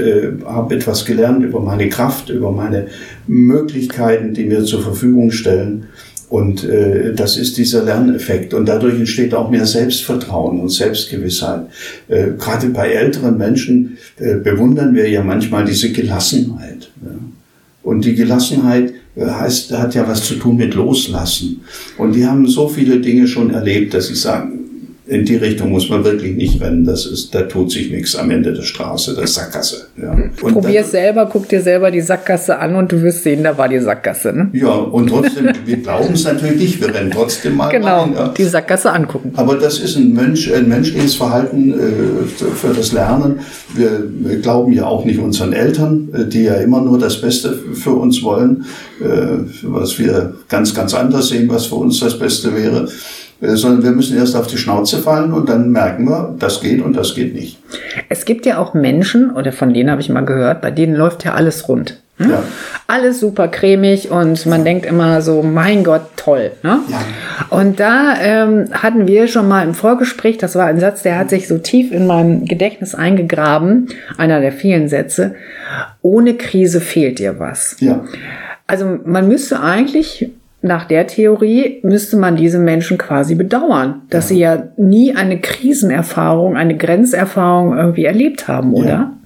habe 0.47 0.75
etwas 0.75 1.05
gelernt 1.05 1.45
über 1.45 1.61
meine 1.61 1.91
Kraft, 1.91 2.31
über 2.31 2.51
meine 2.51 2.87
Möglichkeiten, 3.27 4.33
die 4.33 4.45
mir 4.45 4.65
zur 4.65 4.81
Verfügung 4.81 5.33
stellen. 5.33 5.85
Und 6.31 6.63
äh, 6.63 7.13
das 7.13 7.37
ist 7.37 7.59
dieser 7.59 7.85
Lerneffekt. 7.85 8.55
Und 8.55 8.67
dadurch 8.67 8.95
entsteht 8.95 9.35
auch 9.35 9.51
mehr 9.51 9.67
Selbstvertrauen 9.67 10.61
und 10.61 10.69
Selbstgewissheit. 10.69 11.67
Äh, 12.07 12.29
Gerade 12.39 12.69
bei 12.69 12.93
älteren 12.93 13.37
Menschen 13.37 13.99
äh, 14.17 14.37
bewundern 14.37 14.95
wir 14.95 15.11
ja 15.11 15.25
manchmal 15.25 15.65
diese 15.65 15.91
Gelassenheit. 15.91 16.89
Ja. 17.05 17.11
Und 17.83 18.05
die 18.05 18.15
Gelassenheit 18.15 18.93
äh, 19.17 19.27
heißt, 19.27 19.73
hat 19.73 19.97
ja 19.97 20.07
was 20.07 20.25
zu 20.25 20.37
tun 20.37 20.57
mit 20.57 20.75
Loslassen. 20.75 21.63
Und 21.99 22.15
die 22.15 22.25
haben 22.25 22.47
so 22.47 22.69
viele 22.69 23.01
Dinge 23.01 23.27
schon 23.27 23.53
erlebt, 23.53 23.93
dass 23.93 24.07
sie 24.07 24.15
sagen, 24.15 24.60
in 25.11 25.25
die 25.25 25.35
Richtung 25.35 25.71
muss 25.71 25.89
man 25.91 26.05
wirklich 26.05 26.37
nicht 26.37 26.61
rennen. 26.61 26.85
Das 26.85 27.05
ist, 27.05 27.35
da 27.35 27.43
tut 27.43 27.73
sich 27.73 27.91
nichts 27.91 28.15
am 28.15 28.31
Ende 28.31 28.53
der 28.53 28.63
Straße, 28.63 29.17
der 29.17 29.27
Sackgasse. 29.27 29.89
Ja. 30.01 30.17
Probier 30.37 30.83
es 30.83 30.93
selber, 30.93 31.29
guck 31.31 31.49
dir 31.49 31.61
selber 31.61 31.91
die 31.91 32.01
Sackgasse 32.01 32.57
an 32.61 32.77
und 32.77 32.93
du 32.93 33.03
wirst 33.03 33.25
sehen, 33.25 33.43
da 33.43 33.59
war 33.59 33.69
die 33.69 33.81
Sackgasse. 33.81 34.33
Ne? 34.33 34.51
Ja, 34.53 34.71
und 34.71 35.09
trotzdem, 35.09 35.51
wir 35.65 35.79
glauben 35.79 36.15
es 36.15 36.23
natürlich 36.23 36.61
nicht, 36.61 36.81
wir 36.81 36.95
rennen 36.95 37.11
trotzdem 37.11 37.57
mal 37.57 37.71
Genau, 37.71 38.03
rein, 38.03 38.13
ja. 38.15 38.29
die 38.29 38.45
Sackgasse 38.45 38.93
angucken. 38.93 39.33
Aber 39.35 39.57
das 39.57 39.81
ist 39.81 39.97
ein, 39.97 40.15
Mensch, 40.15 40.49
ein 40.53 40.69
menschliches 40.69 41.17
Verhalten 41.17 41.73
äh, 41.73 42.27
für 42.55 42.73
das 42.73 42.93
Lernen. 42.93 43.41
Wir, 43.75 44.05
wir, 44.09 44.39
glauben 44.39 44.73
ja 44.73 44.87
auch 44.87 45.05
nicht 45.05 45.19
unseren 45.19 45.53
Eltern, 45.53 46.09
äh, 46.13 46.25
die 46.27 46.45
ja 46.45 46.55
immer 46.55 46.83
nur 46.83 47.01
das 47.01 47.21
Beste 47.21 47.53
für 47.53 47.95
uns 47.95 48.23
wollen, 48.23 48.65
äh, 49.01 49.39
was 49.63 49.99
wir 49.99 50.35
ganz, 50.49 50.73
ganz 50.73 50.95
anders 50.95 51.31
sehen, 51.31 51.49
was 51.49 51.67
für 51.67 51.75
uns 51.75 51.99
das 51.99 52.17
Beste 52.17 52.55
wäre. 52.55 52.87
Äh, 53.41 53.57
sondern 53.57 53.83
wir 53.83 53.93
müssen 53.93 54.17
erst 54.17 54.37
auf 54.37 54.47
die 54.47 54.59
Schnauze 54.59 54.99
fallen 54.99 55.33
und 55.33 55.49
dann 55.49 55.71
merken 55.71 56.05
wir, 56.05 56.35
das 56.39 56.61
geht 56.61 56.83
und 56.83 56.97
das 56.97 57.15
geht 57.15 57.35
nicht. 57.35 57.59
Es 58.09 58.25
gibt 58.25 58.47
ja 58.47 58.59
auch 58.59 58.75
Menschen, 58.75 59.31
oder 59.31 59.53
von 59.53 59.73
denen 59.73 59.91
habe 59.91 60.01
ich 60.01 60.09
mal 60.09 60.25
gehört, 60.25 60.61
bei 60.61 60.71
denen 60.71 60.95
läuft 60.95 61.25
ja 61.25 61.35
alles 61.35 61.69
rund. 61.69 62.01
Hm? 62.19 62.31
Ja. 62.31 62.43
Alles 62.87 63.21
super 63.21 63.49
cremig 63.49 64.11
und 64.11 64.45
man 64.45 64.65
denkt 64.65 64.85
immer 64.85 65.23
so, 65.23 65.43
mein 65.43 65.85
Gott, 65.85 66.03
toll. 66.17 66.53
Ne? 66.63 66.81
Ja. 66.89 67.01
Und 67.49 67.81
da 67.81 68.15
ähm, 68.21 68.69
hatten 68.73 69.07
wir 69.07 69.27
schon 69.27 69.49
mal 69.49 69.65
im 69.65 69.75
Vorgespräch, 69.75 70.37
das 70.37 70.55
war 70.55 70.67
ein 70.67 70.81
Satz, 70.81 71.03
der 71.03 71.19
hat 71.19 71.31
sich 71.31 71.49
so 71.49 71.57
tief 71.57 71.93
in 71.93 72.07
meinem 72.07 72.45
Gedächtnis 72.45 72.95
eingegraben, 72.95 73.89
einer 74.19 74.41
der 74.41 74.53
vielen 74.53 74.89
Sätze, 74.89 75.35
ohne 76.03 76.35
Krise 76.35 76.83
fehlt 76.83 77.19
dir 77.19 77.39
was. 77.39 77.77
Ja. 77.81 78.05
Also 78.67 78.99
man 79.05 79.27
müsste 79.27 79.61
eigentlich 79.61 80.31
nach 80.63 80.87
der 80.87 81.07
Theorie 81.07 81.81
müsste 81.83 82.17
man 82.17 82.37
diese 82.37 82.59
Menschen 82.59 82.99
quasi 82.99 83.35
bedauern, 83.35 84.03
dass 84.11 84.29
ja. 84.29 84.29
sie 84.29 84.41
ja 84.41 84.69
nie 84.77 85.15
eine 85.15 85.41
Krisenerfahrung, 85.41 86.57
eine 86.57 86.77
Grenzerfahrung 86.77 87.77
irgendwie 87.77 88.05
erlebt 88.05 88.47
haben, 88.47 88.75
oder? 88.75 88.89
Ja. 88.89 89.17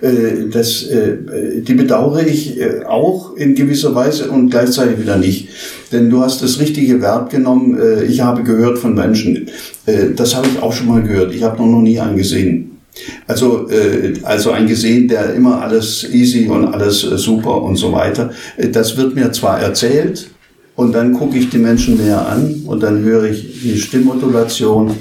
Äh, 0.00 0.50
das, 0.52 0.82
äh, 0.84 1.62
die 1.62 1.74
bedauere 1.74 2.26
ich 2.26 2.60
äh, 2.60 2.84
auch 2.84 3.36
in 3.36 3.54
gewisser 3.54 3.94
Weise 3.94 4.30
und 4.30 4.50
gleichzeitig 4.50 5.00
wieder 5.00 5.16
nicht. 5.16 5.48
Denn 5.92 6.10
du 6.10 6.20
hast 6.20 6.42
das 6.42 6.60
richtige 6.60 7.00
Verb 7.00 7.30
genommen. 7.30 7.78
Ich 8.08 8.22
habe 8.22 8.42
gehört 8.42 8.78
von 8.78 8.94
Menschen. 8.94 9.50
Das 10.16 10.34
habe 10.34 10.46
ich 10.48 10.62
auch 10.62 10.72
schon 10.72 10.88
mal 10.88 11.02
gehört. 11.02 11.34
Ich 11.34 11.42
habe 11.42 11.62
noch 11.62 11.82
nie 11.82 12.00
einen 12.00 12.16
gesehen. 12.16 12.78
Also, 13.26 13.68
also 14.22 14.52
ein 14.52 14.66
gesehen, 14.66 15.06
der 15.06 15.34
immer 15.34 15.60
alles 15.60 16.08
easy 16.10 16.46
und 16.46 16.72
alles 16.72 17.00
super 17.00 17.62
und 17.62 17.76
so 17.76 17.92
weiter. 17.92 18.30
Das 18.72 18.96
wird 18.96 19.14
mir 19.14 19.32
zwar 19.32 19.60
erzählt, 19.60 20.30
und 20.76 20.94
dann 20.94 21.12
gucke 21.12 21.38
ich 21.38 21.50
die 21.50 21.58
Menschen 21.58 21.96
näher 21.96 22.26
an 22.26 22.62
und 22.66 22.82
dann 22.82 23.02
höre 23.02 23.24
ich 23.24 23.62
die 23.62 23.78
Stimmmodulation 23.78 24.92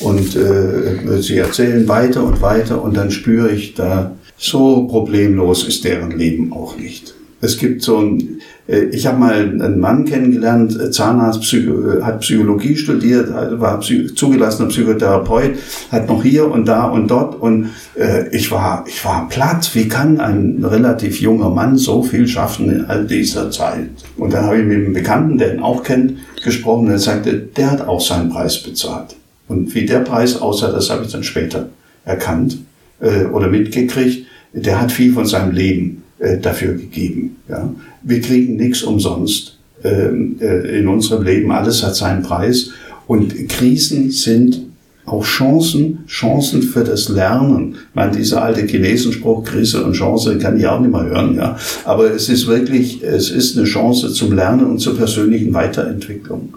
und 0.00 0.36
äh, 0.36 1.20
sie 1.20 1.38
erzählen 1.38 1.86
weiter 1.88 2.24
und 2.24 2.40
weiter 2.40 2.82
und 2.82 2.96
dann 2.96 3.10
spüre 3.10 3.50
ich 3.50 3.74
da, 3.74 4.14
so 4.36 4.86
problemlos 4.86 5.66
ist 5.66 5.84
deren 5.84 6.12
Leben 6.12 6.52
auch 6.52 6.76
nicht. 6.76 7.14
Es 7.40 7.58
gibt 7.58 7.82
so 7.82 7.98
ein, 7.98 8.37
ich 8.68 9.06
habe 9.06 9.18
mal 9.18 9.32
einen 9.32 9.80
Mann 9.80 10.04
kennengelernt, 10.04 10.78
äh, 10.78 10.90
Zahnarzt, 10.90 11.40
Psycho, 11.40 12.02
hat 12.02 12.20
Psychologie 12.20 12.76
studiert, 12.76 13.30
war 13.32 13.80
Psych 13.80 14.14
zugelassener 14.14 14.68
Psychotherapeut, 14.68 15.52
hat 15.90 16.06
noch 16.06 16.22
hier 16.22 16.50
und 16.50 16.66
da 16.66 16.84
und 16.84 17.08
dort 17.10 17.40
und 17.40 17.70
äh, 17.98 18.28
ich 18.28 18.50
war, 18.50 18.84
ich 18.86 19.02
war 19.06 19.26
platt. 19.30 19.70
Wie 19.74 19.88
kann 19.88 20.20
ein 20.20 20.62
relativ 20.62 21.18
junger 21.18 21.48
Mann 21.48 21.78
so 21.78 22.02
viel 22.02 22.28
schaffen 22.28 22.70
in 22.70 22.84
all 22.84 23.06
dieser 23.06 23.50
Zeit? 23.50 23.88
Und 24.18 24.34
dann 24.34 24.44
habe 24.44 24.58
ich 24.58 24.66
mit 24.66 24.76
einem 24.76 24.92
Bekannten, 24.92 25.38
der 25.38 25.54
ihn 25.54 25.62
auch 25.62 25.82
kennt, 25.82 26.18
gesprochen 26.44 26.86
und 26.86 26.92
er 26.92 26.98
sagte, 26.98 27.38
der 27.38 27.70
hat 27.70 27.88
auch 27.88 28.02
seinen 28.02 28.28
Preis 28.28 28.62
bezahlt. 28.62 29.16
Und 29.48 29.74
wie 29.74 29.86
der 29.86 30.00
Preis 30.00 30.38
aussah, 30.40 30.70
das 30.70 30.90
habe 30.90 31.06
ich 31.06 31.12
dann 31.12 31.24
später 31.24 31.70
erkannt 32.04 32.58
äh, 33.00 33.24
oder 33.24 33.48
mitgekriegt, 33.48 34.26
der 34.52 34.78
hat 34.78 34.92
viel 34.92 35.14
von 35.14 35.24
seinem 35.24 35.52
Leben 35.52 36.02
äh, 36.18 36.38
dafür 36.38 36.74
gegeben. 36.74 37.36
Ja. 37.48 37.72
Wir 38.02 38.20
kriegen 38.20 38.56
nichts 38.56 38.82
umsonst 38.82 39.58
ähm, 39.84 40.36
äh, 40.40 40.78
in 40.78 40.88
unserem 40.88 41.22
Leben, 41.22 41.50
alles 41.50 41.82
hat 41.82 41.96
seinen 41.96 42.22
Preis 42.22 42.70
und 43.06 43.48
Krisen 43.48 44.10
sind 44.10 44.68
auch 45.06 45.24
Chancen, 45.24 46.00
Chancen 46.06 46.62
für 46.62 46.84
das 46.84 47.08
Lernen. 47.08 47.76
Ich 47.88 47.94
meine, 47.94 48.12
dieser 48.12 48.42
alte 48.42 48.66
Chinesenspruch, 48.66 49.44
Krise 49.44 49.84
und 49.84 49.94
Chance, 49.94 50.36
kann 50.38 50.58
ich 50.58 50.66
auch 50.66 50.80
nicht 50.80 50.92
mehr 50.92 51.04
hören, 51.04 51.36
ja. 51.36 51.56
Aber 51.84 52.12
es 52.12 52.28
ist 52.28 52.46
wirklich, 52.46 53.02
es 53.02 53.30
ist 53.30 53.56
eine 53.56 53.66
Chance 53.66 54.12
zum 54.12 54.32
Lernen 54.32 54.66
und 54.66 54.78
zur 54.80 54.96
persönlichen 54.96 55.54
Weiterentwicklung. 55.54 56.54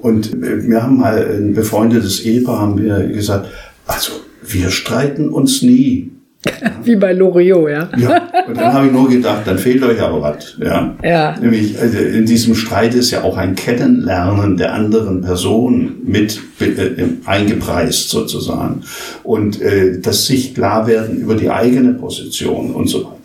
Und 0.00 0.30
wir 0.40 0.82
haben 0.82 0.98
mal 0.98 1.26
ein 1.26 1.54
befreundetes 1.54 2.20
Ehepaar, 2.20 2.60
haben 2.60 2.78
wir 2.78 3.08
gesagt, 3.08 3.48
also 3.86 4.12
wir 4.46 4.70
streiten 4.70 5.28
uns 5.30 5.62
nie. 5.62 6.10
Wie 6.84 6.94
bei 6.94 7.12
Loriot, 7.12 7.68
ja. 7.68 7.88
Ja, 7.96 8.28
und 8.46 8.56
dann 8.56 8.72
habe 8.72 8.86
ich 8.86 8.92
nur 8.92 9.08
gedacht, 9.08 9.42
dann 9.44 9.58
fehlt 9.58 9.82
euch 9.82 10.00
aber 10.00 10.22
was. 10.22 10.56
Ja. 10.62 10.94
ja. 11.02 11.34
Nämlich 11.40 11.78
also 11.78 11.98
in 11.98 12.26
diesem 12.26 12.54
Streit 12.54 12.94
ist 12.94 13.10
ja 13.10 13.22
auch 13.22 13.36
ein 13.36 13.56
Kennenlernen 13.56 14.56
der 14.56 14.72
anderen 14.72 15.22
Person 15.22 15.96
mit 16.04 16.40
äh, 16.60 17.04
eingepreist 17.26 18.10
sozusagen. 18.10 18.82
Und 19.24 19.60
äh, 19.60 20.00
das 20.00 20.26
sich 20.26 20.54
klar 20.54 20.86
werden 20.86 21.18
über 21.18 21.34
die 21.34 21.50
eigene 21.50 21.94
Position 21.94 22.72
und 22.72 22.88
so 22.88 22.98
weiter. 22.98 23.18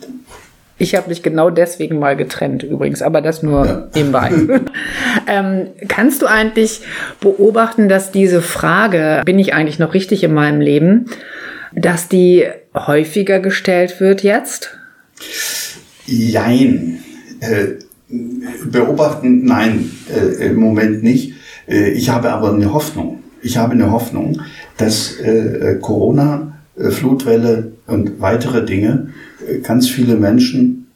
Ich 0.76 0.96
habe 0.96 1.08
mich 1.08 1.22
genau 1.22 1.50
deswegen 1.50 2.00
mal 2.00 2.16
getrennt 2.16 2.64
übrigens, 2.64 3.00
aber 3.00 3.20
das 3.20 3.44
nur 3.44 3.64
ja. 3.64 3.88
nebenbei. 3.94 4.32
ähm, 5.28 5.68
kannst 5.86 6.20
du 6.20 6.26
eigentlich 6.26 6.80
beobachten, 7.20 7.88
dass 7.88 8.10
diese 8.10 8.42
Frage, 8.42 9.22
bin 9.24 9.38
ich 9.38 9.54
eigentlich 9.54 9.78
noch 9.78 9.94
richtig 9.94 10.24
in 10.24 10.34
meinem 10.34 10.60
Leben, 10.60 11.06
dass 11.72 12.08
die 12.08 12.44
häufiger 12.74 13.40
gestellt 13.40 14.00
wird 14.00 14.22
jetzt? 14.22 14.76
Jein. 16.06 16.98
Äh, 17.40 17.84
beobachten, 18.66 19.44
nein, 19.44 19.90
äh, 20.14 20.48
im 20.48 20.56
Moment 20.56 21.02
nicht. 21.02 21.34
Äh, 21.66 21.90
ich 21.90 22.10
habe 22.10 22.30
aber 22.30 22.52
eine 22.52 22.72
Hoffnung. 22.72 23.22
Ich 23.42 23.56
habe 23.56 23.72
eine 23.72 23.92
Hoffnung, 23.92 24.40
dass 24.78 25.16
Corona, 25.82 26.56
Flutwelle 26.78 27.72
und 27.86 28.18
weitere 28.18 28.64
Dinge 28.64 29.08
ganz 29.62 29.86
viele 29.86 30.16
Menschen 30.16 30.86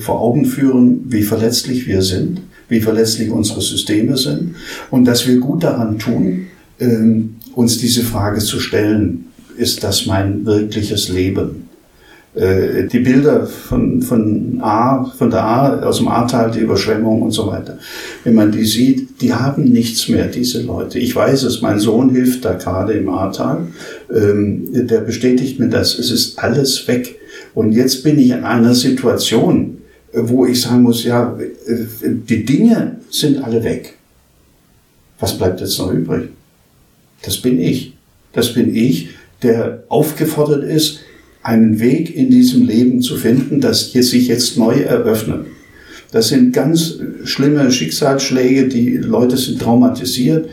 vor 0.00 0.22
Augen 0.22 0.46
führen, 0.46 1.04
wie 1.08 1.22
verletzlich 1.22 1.86
wir 1.86 2.00
sind, 2.00 2.40
wie 2.70 2.80
verletzlich 2.80 3.30
unsere 3.30 3.60
Systeme 3.60 4.16
sind 4.16 4.54
und 4.90 5.04
dass 5.04 5.28
wir 5.28 5.38
gut 5.38 5.64
daran 5.64 5.98
tun, 5.98 6.46
ähm, 6.80 7.36
uns 7.54 7.76
diese 7.76 8.02
Frage 8.02 8.40
zu 8.40 8.58
stellen 8.58 9.26
ist 9.62 9.82
das 9.82 10.06
mein 10.06 10.44
wirkliches 10.44 11.08
Leben? 11.08 11.68
Äh, 12.34 12.88
die 12.88 13.00
Bilder 13.00 13.46
von, 13.46 14.02
von 14.02 14.58
A, 14.60 15.04
von 15.04 15.30
der 15.30 15.44
A, 15.44 15.80
aus 15.82 15.98
dem 15.98 16.08
Ahrtal, 16.08 16.50
die 16.50 16.60
Überschwemmung 16.60 17.22
und 17.22 17.30
so 17.30 17.46
weiter. 17.46 17.78
Wenn 18.24 18.34
man 18.34 18.50
die 18.50 18.64
sieht, 18.64 19.20
die 19.20 19.32
haben 19.32 19.64
nichts 19.64 20.08
mehr, 20.08 20.26
diese 20.26 20.62
Leute. 20.62 20.98
Ich 20.98 21.14
weiß 21.14 21.42
es, 21.44 21.60
mein 21.60 21.78
Sohn 21.78 22.10
hilft 22.10 22.44
da 22.44 22.54
gerade 22.54 22.94
im 22.94 23.08
Ahrtal. 23.08 23.68
Ähm, 24.12 24.68
der 24.72 25.00
bestätigt 25.00 25.60
mir 25.60 25.68
das. 25.68 25.98
Es 25.98 26.10
ist 26.10 26.38
alles 26.38 26.88
weg. 26.88 27.16
Und 27.54 27.72
jetzt 27.72 28.02
bin 28.02 28.18
ich 28.18 28.30
in 28.30 28.44
einer 28.44 28.74
Situation, 28.74 29.78
wo 30.14 30.46
ich 30.46 30.60
sagen 30.60 30.82
muss, 30.82 31.04
ja, 31.04 31.38
die 31.66 32.44
Dinge 32.44 32.96
sind 33.10 33.42
alle 33.44 33.62
weg. 33.62 33.94
Was 35.20 35.36
bleibt 35.36 35.60
jetzt 35.60 35.78
noch 35.78 35.92
übrig? 35.92 36.30
Das 37.22 37.36
bin 37.36 37.60
ich. 37.60 37.94
Das 38.32 38.54
bin 38.54 38.74
ich, 38.74 39.10
der 39.42 39.84
aufgefordert 39.88 40.64
ist, 40.64 41.00
einen 41.42 41.80
Weg 41.80 42.14
in 42.14 42.30
diesem 42.30 42.66
Leben 42.66 43.02
zu 43.02 43.16
finden, 43.16 43.60
das 43.60 43.86
hier 43.86 44.02
sich 44.02 44.28
jetzt 44.28 44.56
neu 44.56 44.74
eröffnet. 44.74 45.46
Das 46.12 46.28
sind 46.28 46.52
ganz 46.52 46.98
schlimme 47.24 47.72
Schicksalsschläge, 47.72 48.68
die 48.68 48.98
Leute 48.98 49.38
sind 49.38 49.62
traumatisiert. 49.62 50.46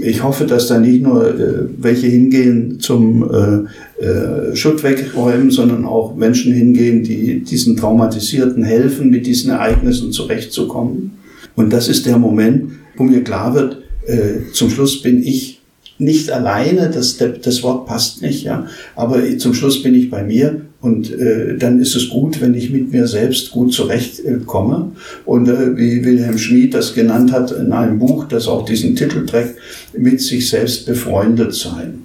Ich 0.00 0.24
hoffe, 0.24 0.44
dass 0.44 0.66
da 0.66 0.80
nicht 0.80 1.02
nur 1.02 1.28
äh, 1.28 1.68
welche 1.78 2.08
hingehen 2.08 2.80
zum 2.80 3.22
äh, 3.22 4.04
äh, 4.04 4.56
Schutt 4.56 4.82
wegräumen, 4.82 5.52
sondern 5.52 5.84
auch 5.84 6.16
Menschen 6.16 6.52
hingehen, 6.52 7.04
die 7.04 7.44
diesen 7.44 7.76
Traumatisierten 7.76 8.64
helfen, 8.64 9.08
mit 9.08 9.24
diesen 9.24 9.50
Ereignissen 9.50 10.10
zurechtzukommen. 10.10 11.12
Und 11.54 11.72
das 11.72 11.86
ist 11.86 12.06
der 12.06 12.18
Moment, 12.18 12.72
wo 12.96 13.04
mir 13.04 13.22
klar 13.22 13.54
wird, 13.54 13.82
äh, 14.08 14.52
zum 14.52 14.68
Schluss 14.68 15.00
bin 15.00 15.22
ich 15.22 15.53
nicht 15.98 16.30
alleine, 16.30 16.90
das, 16.90 17.18
das 17.18 17.62
Wort 17.62 17.86
passt 17.86 18.22
nicht, 18.22 18.42
ja. 18.42 18.66
Aber 18.96 19.22
zum 19.38 19.54
Schluss 19.54 19.82
bin 19.82 19.94
ich 19.94 20.10
bei 20.10 20.22
mir 20.22 20.62
und 20.80 21.12
äh, 21.12 21.56
dann 21.56 21.80
ist 21.80 21.94
es 21.94 22.08
gut, 22.08 22.40
wenn 22.40 22.54
ich 22.54 22.70
mit 22.70 22.92
mir 22.92 23.06
selbst 23.06 23.52
gut 23.52 23.72
zurechtkomme. 23.72 24.92
Äh, 24.92 25.28
und 25.30 25.48
äh, 25.48 25.76
wie 25.76 26.04
Wilhelm 26.04 26.36
Schmid 26.36 26.74
das 26.74 26.94
genannt 26.94 27.32
hat 27.32 27.52
in 27.52 27.72
einem 27.72 27.98
Buch, 27.98 28.26
das 28.26 28.48
auch 28.48 28.64
diesen 28.64 28.96
Titel 28.96 29.24
trägt, 29.24 29.56
mit 29.96 30.20
sich 30.20 30.48
selbst 30.48 30.86
befreundet 30.86 31.54
sein. 31.54 32.02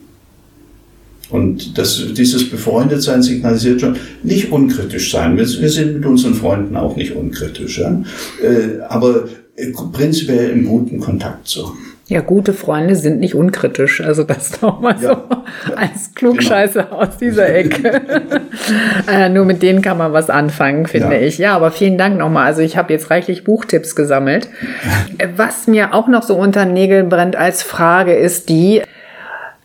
Und 1.29 1.77
das, 1.77 2.03
dieses 2.15 2.49
Befreundetsein 2.49 3.21
signalisiert 3.21 3.81
schon, 3.81 3.97
nicht 4.23 4.51
unkritisch 4.51 5.11
sein. 5.11 5.37
Wir, 5.37 5.47
wir 5.47 5.69
sind 5.69 5.95
mit 5.95 6.05
unseren 6.05 6.33
Freunden 6.33 6.75
auch 6.75 6.95
nicht 6.95 7.13
unkritisch, 7.13 7.79
ja? 7.79 8.03
Äh, 8.41 8.81
aber 8.87 9.27
äh, 9.55 9.71
prinzipiell 9.91 10.51
im 10.51 10.65
guten 10.65 10.99
Kontakt 10.99 11.47
zu 11.47 11.67
haben. 11.67 11.77
Ja, 12.09 12.21
gute 12.21 12.53
Freunde 12.53 12.95
sind 12.95 13.19
nicht 13.19 13.35
unkritisch. 13.35 14.01
Also 14.01 14.23
das 14.23 14.63
nochmal 14.63 14.95
ja. 14.99 15.09
so 15.09 15.75
als 15.75 16.15
Klugscheiße 16.15 16.85
genau. 16.85 17.03
aus 17.03 17.17
dieser 17.17 17.53
Ecke. 17.53 18.01
äh, 19.07 19.29
nur 19.29 19.45
mit 19.45 19.61
denen 19.61 19.83
kann 19.83 19.99
man 19.99 20.11
was 20.11 20.31
anfangen, 20.31 20.87
finde 20.87 21.17
ja. 21.17 21.21
ich. 21.21 21.37
Ja, 21.37 21.55
aber 21.55 21.69
vielen 21.69 21.99
Dank 21.99 22.17
nochmal. 22.17 22.47
Also 22.47 22.63
ich 22.63 22.77
habe 22.77 22.91
jetzt 22.91 23.11
reichlich 23.11 23.43
Buchtipps 23.43 23.95
gesammelt. 23.95 24.49
Was 25.35 25.67
mir 25.67 25.93
auch 25.93 26.07
noch 26.07 26.23
so 26.23 26.35
unter 26.35 26.65
Nägeln 26.65 27.09
brennt 27.09 27.35
als 27.35 27.61
Frage 27.61 28.15
ist 28.15 28.49
die, 28.49 28.81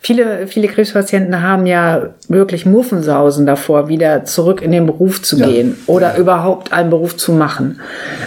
Viele, 0.05 0.45
viele 0.45 0.67
Krebspatienten 0.67 1.41
haben 1.41 1.65
ja 1.65 2.13
wirklich 2.27 2.67
Muffensausen 2.67 3.47
davor, 3.47 3.87
wieder 3.87 4.23
zurück 4.23 4.61
in 4.61 4.71
den 4.71 4.85
Beruf 4.85 5.23
zu 5.23 5.35
ja. 5.35 5.47
gehen 5.47 5.77
oder 5.87 6.15
überhaupt 6.17 6.71
einen 6.71 6.91
Beruf 6.91 7.17
zu 7.17 7.31
machen. 7.31 7.79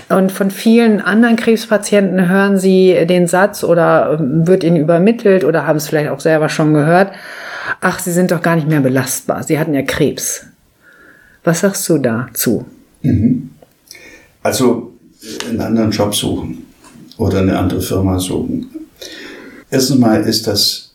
Und 0.09 0.33
von 0.33 0.51
vielen 0.51 1.01
anderen 1.01 1.37
Krebspatienten 1.37 2.29
hören 2.29 2.59
sie 2.59 3.07
den 3.09 3.29
Satz 3.29 3.63
oder 3.63 4.19
ähm, 4.19 4.49
wird 4.49 4.65
ihnen 4.65 4.77
übermittelt 4.77 5.45
oder 5.45 5.69
haben 5.69 5.77
es 5.77 5.87
vielleicht 5.87 6.11
auch 6.11 6.19
selber 6.19 6.49
schon 6.49 6.75
gehört, 6.75 7.13
ach, 7.81 8.01
sie 8.01 8.11
sind 8.11 8.33
doch 8.33 8.43
gar 8.43 8.57
nicht 8.57 8.67
mehr 8.67 8.81
belastbar, 8.81 9.45
sie 9.45 9.57
hatten 9.57 9.73
ja 9.73 9.83
Krebs. 9.83 10.47
Was 11.45 11.61
sagst 11.61 11.89
du 11.89 11.99
dazu? 11.99 12.67
Mhm. 13.03 13.51
Also 14.43 14.95
einen 15.49 15.61
anderen 15.61 15.93
Job 15.93 16.13
suchen 16.13 16.67
oder 17.19 17.39
eine 17.39 17.57
andere 17.57 17.81
Firma 17.81 18.19
suchen. 18.19 18.69
Erstens 19.71 19.99
mal 20.01 20.21
ist 20.23 20.45
das 20.49 20.88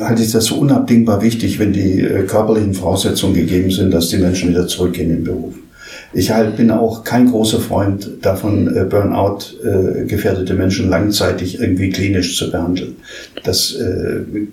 halte 0.00 0.22
ich 0.22 0.32
das 0.32 0.46
so 0.46 0.56
unabdingbar 0.56 1.22
wichtig, 1.22 1.58
wenn 1.58 1.72
die 1.72 2.00
äh, 2.00 2.24
körperlichen 2.24 2.74
Voraussetzungen 2.74 3.34
gegeben 3.34 3.70
sind, 3.70 3.92
dass 3.92 4.08
die 4.08 4.18
Menschen 4.18 4.50
wieder 4.50 4.66
zurückgehen 4.66 5.10
in 5.10 5.16
den 5.16 5.24
Beruf. 5.24 5.54
Ich 6.14 6.30
halt 6.30 6.56
bin 6.56 6.70
auch 6.70 7.04
kein 7.04 7.30
großer 7.30 7.58
Freund 7.58 8.18
davon, 8.20 8.68
äh, 8.76 8.84
Burnout 8.84 9.38
äh, 9.64 10.04
gefährdete 10.04 10.54
Menschen 10.54 10.90
langzeitig 10.90 11.58
irgendwie 11.58 11.88
klinisch 11.88 12.36
zu 12.36 12.50
behandeln. 12.50 12.96
Das 13.44 13.76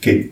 geht, 0.01 0.31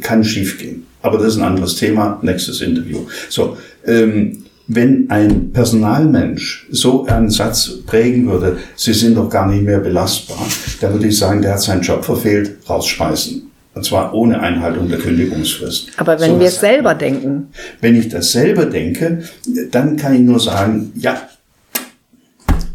kann 0.00 0.24
schiefgehen. 0.24 0.86
Aber 1.02 1.18
das 1.18 1.34
ist 1.34 1.36
ein 1.36 1.44
anderes 1.44 1.76
Thema. 1.76 2.18
Nächstes 2.22 2.60
Interview. 2.60 3.00
So, 3.28 3.56
ähm, 3.86 4.44
wenn 4.66 5.10
ein 5.10 5.52
Personalmensch 5.52 6.66
so 6.70 7.04
einen 7.06 7.30
Satz 7.30 7.70
prägen 7.86 8.26
würde, 8.26 8.56
Sie 8.76 8.94
sind 8.94 9.16
doch 9.16 9.28
gar 9.28 9.46
nicht 9.46 9.62
mehr 9.62 9.80
belastbar, 9.80 10.38
dann 10.80 10.94
würde 10.94 11.08
ich 11.08 11.18
sagen, 11.18 11.42
der 11.42 11.52
hat 11.52 11.62
seinen 11.62 11.82
Job 11.82 12.04
verfehlt, 12.04 12.56
rausschmeißen. 12.68 13.53
Und 13.74 13.84
zwar 13.84 14.14
ohne 14.14 14.40
Einhaltung 14.40 14.88
der 14.88 14.98
Kündigungsfrist. 14.98 15.90
Aber 15.96 16.20
wenn 16.20 16.32
so 16.32 16.40
wir 16.40 16.46
es 16.46 16.60
selber 16.60 16.94
denken. 16.94 17.48
Wenn 17.80 17.96
ich 17.96 18.08
das 18.08 18.30
selber 18.30 18.66
denke, 18.66 19.24
dann 19.72 19.96
kann 19.96 20.14
ich 20.14 20.20
nur 20.20 20.38
sagen, 20.38 20.92
ja, 20.94 21.28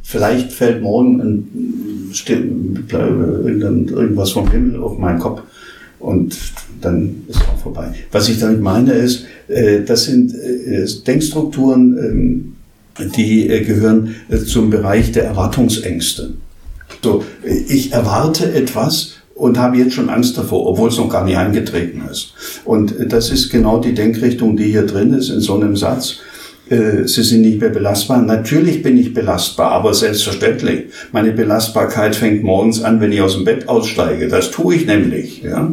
vielleicht 0.03 0.51
fällt 0.51 0.81
morgen 0.81 1.21
ein, 1.21 2.13
irgendwas 3.91 4.31
vom 4.31 4.51
Himmel 4.51 4.81
auf 4.81 4.97
meinen 4.97 5.19
Kopf 5.19 5.41
und 5.99 6.37
dann 6.81 7.23
ist 7.27 7.41
auch 7.41 7.59
vorbei. 7.59 7.93
Was 8.11 8.27
ich 8.29 8.39
damit 8.39 8.61
meine 8.61 8.93
ist, 8.93 9.25
äh, 9.47 9.81
das 9.81 10.05
sind 10.05 10.33
äh, 10.33 10.85
Denkstrukturen, 11.05 11.97
ähm, 11.97 12.55
die 13.15 13.49
äh, 13.49 13.63
gehören 13.63 14.15
zum 14.45 14.69
Bereich 14.69 15.11
der 15.11 15.25
Erwartungsängste. 15.25 16.33
So, 17.03 17.23
ich 17.43 17.93
erwarte 17.93 18.51
etwas, 18.53 19.18
und 19.39 19.57
habe 19.57 19.77
jetzt 19.77 19.93
schon 19.93 20.09
Angst 20.09 20.37
davor, 20.37 20.67
obwohl 20.67 20.89
es 20.89 20.97
noch 20.97 21.09
gar 21.09 21.23
nicht 21.23 21.37
eingetreten 21.37 22.03
ist. 22.11 22.33
Und 22.65 22.93
das 23.07 23.31
ist 23.31 23.49
genau 23.49 23.79
die 23.79 23.93
Denkrichtung, 23.93 24.57
die 24.57 24.65
hier 24.65 24.85
drin 24.85 25.13
ist 25.13 25.29
in 25.29 25.39
so 25.39 25.55
einem 25.55 25.77
Satz. 25.77 26.17
Äh, 26.69 27.07
Sie 27.07 27.23
sind 27.23 27.41
nicht 27.41 27.61
mehr 27.61 27.69
belastbar. 27.69 28.21
Natürlich 28.21 28.83
bin 28.83 28.97
ich 28.97 29.13
belastbar, 29.13 29.71
aber 29.71 29.93
selbstverständlich. 29.93 30.87
Meine 31.13 31.31
Belastbarkeit 31.31 32.17
fängt 32.17 32.43
morgens 32.43 32.83
an, 32.83 32.99
wenn 32.99 33.13
ich 33.13 33.21
aus 33.21 33.35
dem 33.35 33.45
Bett 33.45 33.69
aussteige. 33.69 34.27
Das 34.27 34.51
tue 34.51 34.75
ich 34.75 34.85
nämlich. 34.85 35.41
Ja? 35.41 35.71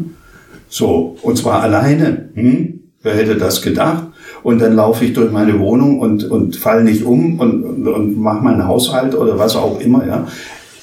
So, 0.69 1.17
und 1.23 1.37
zwar 1.37 1.63
alleine. 1.63 2.29
Hm? 2.35 2.81
Wer 3.03 3.15
hätte 3.15 3.35
das 3.35 3.63
gedacht? 3.63 4.05
Und 4.45 4.61
dann 4.61 4.77
laufe 4.77 5.05
ich 5.05 5.13
durch 5.13 5.33
meine 5.33 5.59
Wohnung 5.59 5.99
und, 5.99 6.23
und 6.25 6.55
fall 6.55 6.85
nicht 6.85 7.05
um 7.05 7.41
und, 7.41 7.65
und, 7.65 7.89
und 7.89 8.17
mache 8.17 8.45
meinen 8.45 8.67
Haushalt 8.67 9.17
oder 9.17 9.39
was 9.41 9.57
auch 9.57 9.81
immer. 9.81 10.07
Ja. 10.07 10.29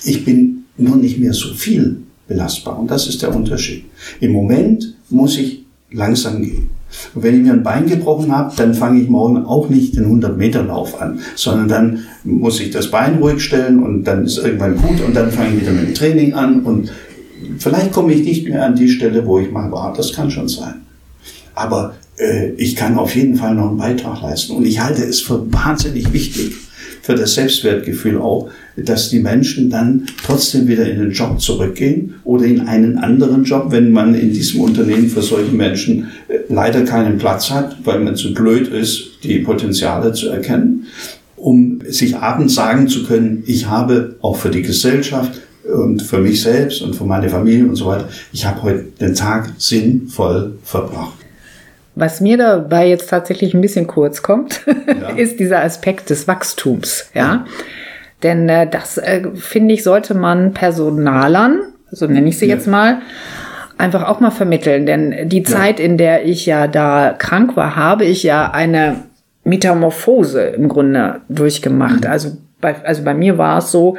Ich 0.04 0.26
bin 0.26 0.66
nur 0.78 0.98
nicht 0.98 1.20
mehr 1.20 1.34
so 1.34 1.54
viel 1.54 2.03
belastbar. 2.34 2.80
Und 2.80 2.92
das 2.92 3.08
ist 3.08 3.22
der 3.22 3.36
Unterschied. 3.36 3.86
Im 4.20 4.32
Moment 4.32 4.96
muss 5.10 5.38
ich 5.38 5.64
langsam 5.92 6.42
gehen. 6.42 6.70
Und 7.16 7.24
wenn 7.24 7.36
ich 7.36 7.42
mir 7.42 7.54
ein 7.54 7.64
Bein 7.64 7.88
gebrochen 7.88 8.32
habe, 8.32 8.54
dann 8.56 8.74
fange 8.74 9.02
ich 9.02 9.10
morgen 9.10 9.46
auch 9.46 9.70
nicht 9.70 9.96
den 9.96 10.06
100-Meter-Lauf 10.06 11.02
an, 11.02 11.20
sondern 11.36 11.68
dann 11.68 12.00
muss 12.24 12.60
ich 12.60 12.72
das 12.72 12.92
Bein 12.92 13.16
ruhig 13.16 13.42
stellen 13.42 13.82
und 13.82 14.04
dann 14.04 14.26
ist 14.26 14.38
irgendwann 14.38 14.78
gut 14.78 15.02
und 15.02 15.16
dann 15.16 15.32
fange 15.32 15.56
ich 15.56 15.62
wieder 15.62 15.72
mit 15.72 15.88
dem 15.88 15.94
Training 15.96 16.34
an 16.34 16.62
und 16.62 16.92
vielleicht 17.58 17.92
komme 17.92 18.14
ich 18.14 18.24
nicht 18.24 18.48
mehr 18.48 18.64
an 18.66 18.76
die 18.76 18.90
Stelle, 18.90 19.26
wo 19.26 19.40
ich 19.40 19.52
mal 19.52 19.72
war. 19.72 19.94
Das 19.94 20.14
kann 20.14 20.30
schon 20.30 20.48
sein. 20.48 20.82
Aber 21.56 21.96
äh, 22.18 22.52
ich 22.52 22.76
kann 22.76 22.98
auf 22.98 23.16
jeden 23.16 23.36
Fall 23.36 23.56
noch 23.56 23.70
einen 23.70 23.78
Beitrag 23.78 24.22
leisten. 24.22 24.56
Und 24.56 24.66
ich 24.66 24.80
halte 24.80 25.04
es 25.04 25.22
für 25.22 25.52
wahnsinnig 25.52 26.14
wichtig, 26.14 26.54
für 27.04 27.16
das 27.16 27.36
Selbstwertgefühl 27.36 28.18
auch, 28.18 28.50
dass 28.78 29.10
die 29.10 29.20
Menschen 29.20 29.70
dann 29.70 30.06
trotzdem 30.26 30.68
wieder 30.68 30.90
in 30.90 31.00
den 31.00 31.12
Job 31.12 31.40
zurückgehen 31.40 32.16
oder 32.24 32.46
in 32.46 32.62
einen 32.62 32.98
anderen 32.98 33.44
Job, 33.44 33.68
wenn 33.70 33.92
man 33.92 34.16
in 34.16 34.34
diesem 34.34 34.62
Unternehmen 34.62 35.10
für 35.10 35.22
solche 35.22 35.52
Menschen 35.52 36.12
äh, 36.30 36.40
leider 36.48 36.84
keinen 36.84 37.18
Platz 37.18 37.52
hat, 37.52 37.76
weil 37.84 38.00
man 38.00 38.16
zu 38.16 38.34
blöd 38.34 38.70
ist, 38.70 39.20
die 39.24 39.40
Potenziale 39.40 40.14
zu 40.14 40.30
erkennen, 40.30 40.88
um 41.36 41.82
sich 41.88 42.16
abends 42.16 42.56
sagen 42.56 42.88
zu 42.88 43.04
können, 43.04 43.44
ich 43.46 43.68
habe 43.68 44.16
auch 44.22 44.38
für 44.38 44.50
die 44.50 44.62
Gesellschaft 44.62 45.42
und 45.72 46.02
für 46.02 46.20
mich 46.20 46.42
selbst 46.42 46.82
und 46.82 46.96
für 46.96 47.06
meine 47.06 47.30
Familie 47.30 47.66
und 47.66 47.76
so 47.76 47.86
weiter, 47.86 48.08
ich 48.32 48.46
habe 48.46 48.64
heute 48.64 48.86
den 49.00 49.14
Tag 49.14 49.52
sinnvoll 49.58 50.54
verbracht. 50.64 51.23
Was 51.96 52.22
mir 52.22 52.38
dabei 52.38 52.88
jetzt 52.88 53.10
tatsächlich 53.10 53.54
ein 53.54 53.62
bisschen 53.62 53.88
kurz 53.88 54.22
kommt, 54.22 54.62
ja. 54.88 55.10
ist 55.16 55.40
dieser 55.40 55.64
Aspekt 55.64 56.10
des 56.10 56.28
Wachstums. 56.28 57.10
Ja, 57.14 57.22
ja. 57.22 57.46
denn 58.24 58.50
äh, 58.50 58.68
das 58.70 58.98
äh, 58.98 59.22
finde 59.36 59.74
ich 59.74 59.84
sollte 59.84 60.16
man 60.16 60.54
Personalern, 60.54 61.60
so 61.92 62.08
nenne 62.08 62.30
ich 62.30 62.40
sie 62.40 62.48
ja. 62.48 62.56
jetzt 62.56 62.68
mal, 62.68 63.02
einfach 63.78 64.08
auch 64.08 64.20
mal 64.20 64.32
vermitteln. 64.32 64.86
Denn 64.86 65.30
die 65.30 65.44
Zeit, 65.44 65.80
in 65.80 65.98
der 65.98 66.26
ich 66.26 66.46
ja 66.46 66.68
da 66.68 67.16
krank 67.18 67.56
war, 67.56 67.76
habe 67.76 68.06
ich 68.06 68.24
ja 68.24 68.52
eine 68.52 69.04
Metamorphose 69.44 70.42
im 70.42 70.70
Grunde 70.70 71.22
durchgemacht. 71.30 72.06
Mhm. 72.06 72.10
Also 72.10 72.38
bei, 72.64 72.76
also 72.84 73.04
bei 73.04 73.14
mir 73.14 73.38
war 73.38 73.60
es 73.60 73.72
so, 73.72 73.98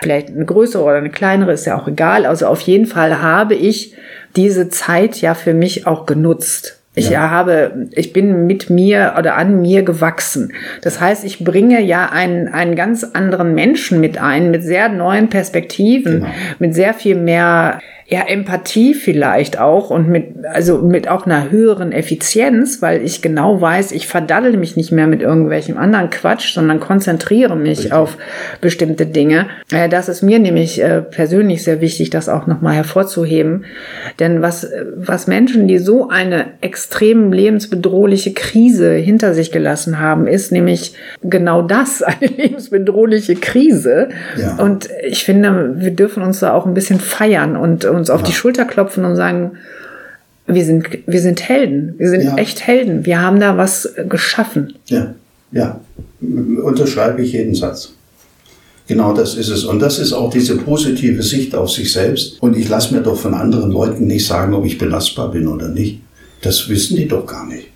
vielleicht 0.00 0.28
eine 0.28 0.44
größere 0.44 0.82
oder 0.82 0.96
eine 0.96 1.10
kleinere, 1.10 1.52
ist 1.52 1.66
ja 1.66 1.78
auch 1.78 1.88
egal. 1.88 2.24
Also 2.24 2.46
auf 2.46 2.60
jeden 2.60 2.86
Fall 2.86 3.20
habe 3.20 3.54
ich 3.54 3.94
diese 4.36 4.68
Zeit 4.68 5.20
ja 5.20 5.34
für 5.34 5.52
mich 5.52 5.86
auch 5.86 6.06
genutzt. 6.06 6.80
Ich 6.94 7.10
ja. 7.10 7.30
habe, 7.30 7.88
ich 7.92 8.12
bin 8.12 8.46
mit 8.46 8.70
mir 8.70 9.14
oder 9.18 9.36
an 9.36 9.60
mir 9.60 9.82
gewachsen. 9.82 10.52
Das 10.80 11.00
heißt, 11.00 11.24
ich 11.24 11.42
bringe 11.42 11.80
ja 11.80 12.08
einen, 12.10 12.48
einen 12.48 12.76
ganz 12.76 13.02
anderen 13.02 13.54
Menschen 13.54 14.00
mit 14.00 14.18
ein, 14.18 14.50
mit 14.50 14.62
sehr 14.62 14.88
neuen 14.88 15.28
Perspektiven, 15.28 16.20
genau. 16.20 16.32
mit 16.60 16.74
sehr 16.74 16.94
viel 16.94 17.16
mehr 17.16 17.80
ja, 18.06 18.22
Empathie 18.26 18.92
vielleicht 18.92 19.58
auch 19.58 19.88
und 19.88 20.08
mit, 20.08 20.44
also 20.44 20.78
mit 20.78 21.08
auch 21.08 21.24
einer 21.24 21.50
höheren 21.50 21.90
Effizienz, 21.90 22.82
weil 22.82 23.02
ich 23.02 23.22
genau 23.22 23.60
weiß, 23.60 23.92
ich 23.92 24.06
verdaddel 24.06 24.58
mich 24.58 24.76
nicht 24.76 24.92
mehr 24.92 25.06
mit 25.06 25.22
irgendwelchem 25.22 25.78
anderen 25.78 26.10
Quatsch, 26.10 26.52
sondern 26.52 26.80
konzentriere 26.80 27.56
mich 27.56 27.78
Richtig. 27.78 27.92
auf 27.94 28.18
bestimmte 28.60 29.06
Dinge. 29.06 29.46
Äh, 29.72 29.88
das 29.88 30.10
ist 30.10 30.20
mir 30.20 30.38
nämlich 30.38 30.82
äh, 30.82 31.00
persönlich 31.00 31.64
sehr 31.64 31.80
wichtig, 31.80 32.10
das 32.10 32.28
auch 32.28 32.46
nochmal 32.46 32.74
hervorzuheben. 32.74 33.64
Denn 34.20 34.42
was, 34.42 34.66
was 34.96 35.26
Menschen, 35.26 35.66
die 35.66 35.78
so 35.78 36.08
eine 36.10 36.46
extrem 36.60 37.32
lebensbedrohliche 37.32 38.34
Krise 38.34 38.92
hinter 38.92 39.32
sich 39.32 39.50
gelassen 39.50 39.98
haben, 39.98 40.26
ist 40.26 40.52
nämlich 40.52 40.94
genau 41.22 41.62
das, 41.62 42.02
eine 42.02 42.26
lebensbedrohliche 42.26 43.36
Krise. 43.36 44.10
Ja. 44.36 44.56
Und 44.56 44.90
ich 45.08 45.24
finde, 45.24 45.76
wir 45.76 45.92
dürfen 45.92 46.22
uns 46.22 46.40
da 46.40 46.52
auch 46.52 46.66
ein 46.66 46.74
bisschen 46.74 47.00
feiern 47.00 47.56
und 47.56 47.86
uns 47.94 48.10
auf 48.10 48.20
ja. 48.20 48.26
die 48.26 48.32
Schulter 48.32 48.64
klopfen 48.64 49.04
und 49.04 49.16
sagen, 49.16 49.52
wir 50.46 50.64
sind, 50.64 50.86
wir 51.06 51.20
sind 51.20 51.48
Helden. 51.48 51.94
Wir 51.98 52.10
sind 52.10 52.22
ja. 52.22 52.36
echt 52.36 52.66
Helden. 52.66 53.06
Wir 53.06 53.20
haben 53.20 53.40
da 53.40 53.56
was 53.56 53.94
geschaffen. 54.08 54.74
Ja, 54.86 55.14
ja. 55.52 55.80
Unterschreibe 56.20 57.22
ich 57.22 57.32
jeden 57.32 57.54
Satz. 57.54 57.92
Genau 58.86 59.14
das 59.14 59.34
ist 59.36 59.48
es. 59.48 59.64
Und 59.64 59.80
das 59.80 59.98
ist 59.98 60.12
auch 60.12 60.30
diese 60.30 60.58
positive 60.58 61.22
Sicht 61.22 61.54
auf 61.54 61.70
sich 61.70 61.92
selbst. 61.92 62.42
Und 62.42 62.56
ich 62.56 62.68
lasse 62.68 62.92
mir 62.92 63.00
doch 63.00 63.18
von 63.18 63.32
anderen 63.32 63.70
Leuten 63.70 64.06
nicht 64.06 64.26
sagen, 64.26 64.52
ob 64.52 64.66
ich 64.66 64.76
belastbar 64.76 65.30
bin 65.30 65.48
oder 65.48 65.68
nicht. 65.68 66.00
Das 66.42 66.68
wissen 66.68 66.96
die 66.96 67.08
doch 67.08 67.24
gar 67.26 67.46
nicht. 67.46 67.68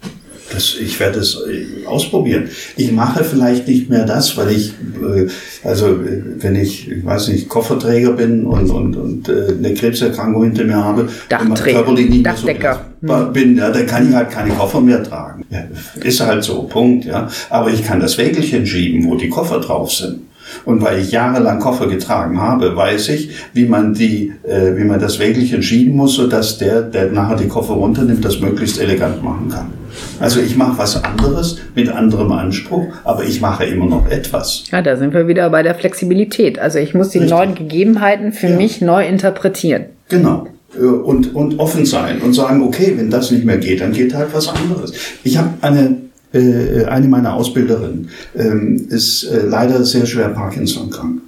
Das, 0.50 0.76
ich 0.80 0.98
werde 0.98 1.20
es 1.20 1.36
äh, 1.46 1.86
ausprobieren. 1.86 2.48
Ich 2.76 2.92
mache 2.92 3.24
vielleicht 3.24 3.68
nicht 3.68 3.90
mehr 3.90 4.06
das, 4.06 4.36
weil 4.36 4.50
ich, 4.50 4.72
äh, 5.02 5.26
also 5.62 5.88
äh, 5.88 6.22
wenn 6.38 6.56
ich, 6.56 6.90
ich 6.90 7.04
weiß 7.04 7.28
nicht, 7.28 7.48
Kofferträger 7.48 8.12
bin 8.12 8.44
und, 8.46 8.70
und, 8.70 8.96
und 8.96 9.30
eine 9.30 9.74
Krebserkrankung 9.74 10.44
hinter 10.44 10.64
mir 10.64 10.76
habe, 10.76 11.08
körperlich 11.28 12.08
nicht 12.08 12.26
Dachdecker. 12.26 12.86
So 13.02 13.16
hm. 13.16 13.32
bin, 13.32 13.56
ja, 13.56 13.70
dann 13.70 13.86
kann 13.86 14.08
ich 14.08 14.14
halt 14.14 14.30
keine 14.30 14.54
Koffer 14.54 14.80
mehr 14.80 15.02
tragen. 15.02 15.44
Ja, 15.50 15.64
ist 16.02 16.20
halt 16.20 16.44
so, 16.44 16.62
Punkt. 16.62 17.04
Ja. 17.04 17.28
Aber 17.50 17.70
ich 17.70 17.84
kann 17.84 18.00
das 18.00 18.18
Wägelchen 18.18 18.66
schieben, 18.66 19.06
wo 19.08 19.16
die 19.16 19.28
Koffer 19.28 19.60
drauf 19.60 19.92
sind. 19.92 20.20
Und 20.64 20.82
weil 20.82 21.00
ich 21.00 21.12
jahrelang 21.12 21.60
Koffer 21.60 21.88
getragen 21.88 22.40
habe, 22.40 22.74
weiß 22.74 23.10
ich, 23.10 23.30
wie 23.52 23.66
man 23.66 23.94
die, 23.94 24.32
äh, 24.44 24.76
wie 24.76 24.84
man 24.84 25.00
das 25.00 25.18
Wägelchen 25.18 25.62
schieben 25.62 25.94
muss, 25.94 26.14
sodass 26.14 26.58
der, 26.58 26.82
der 26.82 27.10
nachher 27.12 27.36
die 27.36 27.48
Koffer 27.48 27.74
runternimmt, 27.74 28.24
das 28.24 28.40
möglichst 28.40 28.80
elegant 28.80 29.22
machen 29.22 29.48
kann. 29.50 29.77
Also 30.20 30.40
ich 30.40 30.56
mache 30.56 30.78
was 30.78 31.02
anderes 31.02 31.58
mit 31.74 31.88
anderem 31.88 32.32
Anspruch, 32.32 32.86
aber 33.04 33.24
ich 33.24 33.40
mache 33.40 33.64
immer 33.64 33.86
noch 33.86 34.08
etwas. 34.08 34.64
Ja, 34.70 34.82
da 34.82 34.96
sind 34.96 35.14
wir 35.14 35.28
wieder 35.28 35.50
bei 35.50 35.62
der 35.62 35.74
Flexibilität. 35.74 36.58
Also 36.58 36.78
ich 36.78 36.94
muss 36.94 37.10
die 37.10 37.18
Richtig. 37.18 37.36
neuen 37.36 37.54
Gegebenheiten 37.54 38.32
für 38.32 38.48
ja. 38.48 38.56
mich 38.56 38.80
neu 38.80 39.06
interpretieren. 39.06 39.86
Genau 40.08 40.48
äh, 40.78 40.84
und, 40.84 41.34
und 41.34 41.58
offen 41.58 41.86
sein 41.86 42.20
und 42.20 42.34
sagen, 42.34 42.62
okay, 42.62 42.94
wenn 42.96 43.10
das 43.10 43.30
nicht 43.30 43.44
mehr 43.44 43.58
geht, 43.58 43.80
dann 43.80 43.92
geht 43.92 44.14
halt 44.14 44.28
was 44.32 44.48
anderes. 44.48 44.92
Ich 45.24 45.38
habe 45.38 45.50
eine 45.60 46.08
äh, 46.32 46.84
eine 46.84 47.08
meiner 47.08 47.34
Ausbilderinnen 47.34 48.10
ähm, 48.36 48.86
ist 48.90 49.24
äh, 49.24 49.46
leider 49.46 49.84
sehr 49.84 50.06
schwer 50.06 50.28
Parkinson 50.28 50.90
krank. 50.90 51.22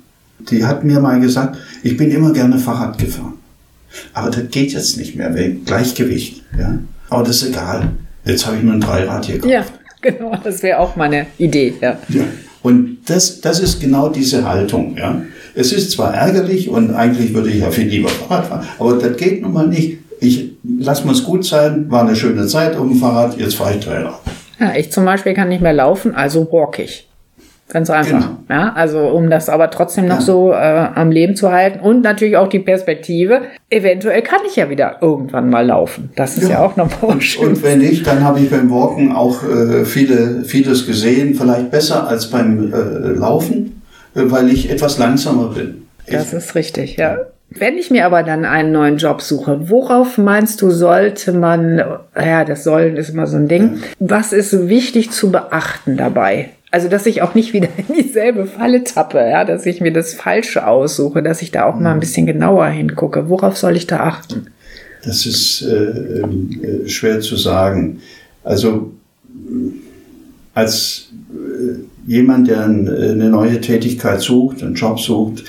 Die 0.51 0.65
hat 0.65 0.85
mir 0.85 1.01
mal 1.01 1.21
gesagt, 1.21 1.57
ich 1.83 1.97
bin 1.97 2.11
immer 2.11 2.33
gerne 2.33 2.59
Fahrrad 2.59 2.99
gefahren. 2.99 3.35
Aber 4.13 4.31
das 4.31 4.51
geht 4.51 4.73
jetzt 4.73 4.97
nicht 4.97 5.17
mehr 5.17 5.35
wegen 5.35 5.65
Gleichgewicht. 5.65 6.43
Ja? 6.59 6.79
Aber 7.09 7.25
das 7.25 7.43
ist 7.43 7.49
egal. 7.49 7.93
Jetzt 8.25 8.47
habe 8.47 8.57
ich 8.57 8.63
nur 8.63 8.75
ein 8.75 8.81
Dreirad 8.81 9.25
hier 9.25 9.39
gekauft. 9.39 9.53
Ja, 9.53 9.65
genau. 10.01 10.37
Das 10.43 10.63
wäre 10.63 10.79
auch 10.79 10.97
meine 10.97 11.27
Idee. 11.39 11.75
Ja. 11.81 11.99
ja. 12.09 12.25
Und 12.63 12.99
das, 13.07 13.41
das 13.41 13.61
ist 13.61 13.81
genau 13.81 14.09
diese 14.09 14.47
Haltung. 14.47 14.97
Ja? 14.97 15.23
Es 15.55 15.73
ist 15.73 15.93
zwar 15.93 16.15
ärgerlich 16.15 16.69
und 16.69 16.95
eigentlich 16.95 17.35
würde 17.35 17.51
ich 17.51 17.61
ja 17.61 17.71
viel 17.71 17.87
lieber 17.87 18.09
Fahrrad 18.09 18.47
fahren, 18.47 18.67
aber 18.79 18.99
das 18.99 19.17
geht 19.17 19.43
nun 19.43 19.53
mal 19.53 19.67
nicht. 19.67 19.99
Ich 20.21 20.51
lass 20.79 21.05
mir 21.05 21.13
es 21.13 21.25
gut 21.25 21.47
sein, 21.47 21.91
war 21.91 22.07
eine 22.07 22.15
schöne 22.15 22.47
Zeit 22.47 22.77
auf 22.77 22.87
dem 22.87 22.97
Fahrrad, 22.97 23.39
jetzt 23.39 23.55
fahre 23.55 23.77
ich 23.77 23.85
Dreirad. 23.85 24.21
Ja, 24.59 24.75
ich 24.77 24.93
zum 24.93 25.07
Beispiel 25.07 25.33
kann 25.33 25.49
nicht 25.49 25.63
mehr 25.63 25.73
laufen, 25.73 26.15
also 26.15 26.47
walk 26.53 26.79
ich. 26.79 27.10
Ganz 27.73 27.89
einfach. 27.89 28.21
Genau. 28.21 28.37
Ja, 28.49 28.73
also 28.75 29.09
um 29.09 29.31
das 29.31 29.49
aber 29.49 29.71
trotzdem 29.71 30.07
noch 30.07 30.17
ja. 30.17 30.21
so 30.21 30.53
äh, 30.53 30.57
am 30.57 31.11
Leben 31.13 31.37
zu 31.37 31.53
halten 31.53 31.79
und 31.81 32.03
natürlich 32.03 32.37
auch 32.37 32.49
die 32.49 32.59
Perspektive. 32.59 33.43
Eventuell 33.71 34.23
kann 34.23 34.41
ich 34.49 34.57
ja 34.57 34.69
wieder 34.69 34.97
irgendwann 35.01 35.49
mal 35.51 35.65
laufen. 35.65 36.11
Das 36.17 36.37
ist 36.37 36.45
ja, 36.45 36.51
ja 36.51 36.63
auch 36.65 36.77
nochmal 36.77 37.21
schön. 37.21 37.49
Und 37.49 37.63
wenn 37.63 37.79
nicht, 37.79 38.07
dann 38.07 38.25
habe 38.25 38.41
ich 38.41 38.51
beim 38.51 38.71
Walken 38.71 39.13
auch 39.13 39.45
äh, 39.45 39.85
viele, 39.85 40.43
vieles 40.45 40.87
gesehen, 40.87 41.35
vielleicht 41.37 41.71
besser 41.71 42.09
als 42.09 42.29
beim 42.29 42.73
äh, 42.73 42.77
Laufen, 43.17 43.83
äh, 44.17 44.23
weil 44.25 44.49
ich 44.51 44.71
etwas 44.71 44.99
langsamer 44.99 45.51
bin. 45.55 45.87
Das 46.07 46.33
ich, 46.33 46.39
ist 46.39 46.55
richtig, 46.57 46.97
ja. 46.97 47.19
Wenn 47.53 47.79
ich 47.79 47.91
mir 47.91 48.07
aber 48.07 48.23
dann 48.23 48.45
einen 48.45 48.71
neuen 48.71 48.97
Job 48.97 49.23
suche, 49.23 49.69
worauf 49.69 50.19
meinst 50.19 50.63
du, 50.63 50.71
sollte 50.71 51.33
man, 51.33 51.83
ja, 52.17 52.45
das 52.45 52.63
Sollen 52.63 52.97
ist 52.97 53.11
immer 53.11 53.27
so 53.27 53.37
ein 53.37 53.49
Ding, 53.49 53.83
was 53.99 54.33
ist 54.33 54.69
wichtig 54.69 55.11
zu 55.11 55.33
beachten 55.33 55.97
dabei? 55.97 56.51
Also, 56.71 56.89
dass 56.89 57.07
ich 57.07 57.23
auch 57.23 57.35
nicht 57.35 57.53
wieder 57.53 57.69
in 57.89 57.95
dieselbe 57.95 58.47
Falle 58.47 58.85
tappe, 58.85 59.19
ja, 59.19 59.45
dass 59.45 59.67
ich 59.67 59.81
mir 59.81 59.93
das 59.93 60.15
Falsche 60.15 60.67
aussuche, 60.67 61.23
dass 61.23 61.43
ich 61.43 61.51
da 61.51 61.65
auch 61.65 61.79
mal 61.79 61.93
ein 61.93 62.01
bisschen 62.01 62.27
genauer 62.27 62.67
hingucke. 62.69 63.29
Worauf 63.29 63.57
soll 63.57 63.77
ich 63.77 63.87
da 63.87 64.01
achten? 64.01 64.47
Das 65.05 65.27
ist 65.27 65.63
äh, 65.63 66.21
äh, 66.21 66.89
schwer 66.89 67.21
zu 67.21 67.37
sagen. 67.37 68.01
Also, 68.45 68.93
als 70.55 71.09
äh, 71.33 71.81
jemand, 72.07 72.49
der 72.49 72.65
eine 72.65 73.31
neue 73.31 73.61
Tätigkeit 73.61 74.21
sucht, 74.21 74.63
einen 74.63 74.75
Job 74.75 75.01
sucht, 75.01 75.45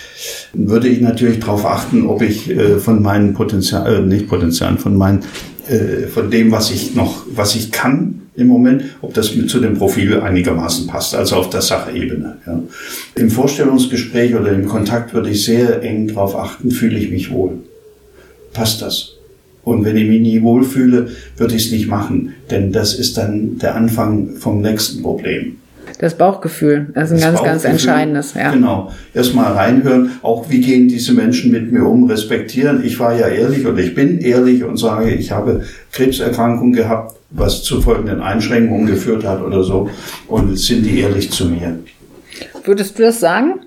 würde 0.54 0.88
ich 0.88 1.02
natürlich 1.02 1.40
darauf 1.40 1.66
achten, 1.66 2.08
ob 2.08 2.22
ich 2.22 2.50
äh, 2.50 2.78
von 2.78 3.02
meinen 3.02 3.34
Potenzial, 3.34 3.94
äh, 3.94 4.02
nicht 4.02 4.28
Potenzialen, 4.28 4.78
von 4.78 4.96
meinen, 4.96 5.24
äh, 5.68 6.08
von 6.08 6.32
dem, 6.32 6.52
was 6.52 6.72
ich 6.72 6.96
noch, 6.96 7.26
was 7.34 7.56
ich 7.56 7.72
kann 7.72 8.21
im 8.36 8.48
Moment, 8.48 8.84
ob 9.02 9.13
das 9.13 9.36
mit 9.36 9.50
zu 9.50 9.60
dem 9.60 9.78
Profil 9.78 10.22
einigermaßen 10.22 10.88
passt, 10.88 11.15
also 11.15 11.36
auf 11.36 11.50
der 11.50 11.62
Sachebene. 11.62 12.38
Ja. 12.46 12.62
Im 13.15 13.30
Vorstellungsgespräch 13.30 14.36
oder 14.36 14.52
im 14.54 14.67
Kontakt 14.67 15.13
würde 15.13 15.30
ich 15.30 15.44
sehr 15.44 15.82
eng 15.84 16.08
darauf 16.08 16.36
achten, 16.36 16.72
fühle 16.72 16.98
ich 16.98 17.12
mich 17.12 17.32
wohl. 17.32 17.60
Passt 18.54 18.82
das? 18.82 19.17
Und 19.63 19.86
wenn 19.86 19.98
ich 19.98 20.08
mich 20.08 20.22
nie 20.22 20.41
wohlfühle, 20.41 21.10
würde 21.38 21.56
ich 21.56 21.65
es 21.65 21.72
nicht 21.72 21.88
machen, 21.88 22.34
denn 22.50 22.72
das 22.72 22.94
ist 22.94 23.17
dann 23.17 23.58
der 23.60 23.76
Anfang 23.76 24.36
vom 24.38 24.62
nächsten 24.62 25.04
Problem. 25.04 25.58
Das 26.02 26.16
Bauchgefühl, 26.16 26.88
das 26.96 27.12
ist 27.12 27.24
ein 27.24 27.34
das 27.34 27.44
ganz, 27.44 27.62
ganz 27.62 27.64
entscheidendes. 27.64 28.34
Ja. 28.34 28.52
Genau. 28.52 28.92
Erstmal 29.14 29.54
reinhören, 29.54 30.14
auch 30.24 30.50
wie 30.50 30.60
gehen 30.60 30.88
diese 30.88 31.14
Menschen 31.14 31.52
mit 31.52 31.72
mir 31.72 31.86
um, 31.86 32.10
respektieren. 32.10 32.84
Ich 32.84 33.00
war 33.00 33.16
ja 33.16 33.28
ehrlich 33.28 33.68
oder 33.68 33.78
ich 33.78 33.94
bin 33.94 34.18
ehrlich 34.18 34.64
und 34.64 34.78
sage, 34.78 35.12
ich 35.12 35.32
habe 35.32 35.64
Krebserkrankung 35.92 36.74
gehabt, 36.74 37.18
was 37.30 37.62
zu 37.62 37.84
folgenden 37.84 38.20
Einschränkungen 38.20 38.88
geführt 38.88 39.24
hat 39.24 39.44
oder 39.44 39.64
so. 39.64 39.92
Und 40.28 40.58
sind 40.58 40.88
die 40.88 41.02
ehrlich 41.02 41.32
zu 41.32 41.46
mir. 41.46 41.78
Würdest 42.64 42.98
du 42.98 43.04
das 43.04 43.20
sagen 43.20 43.60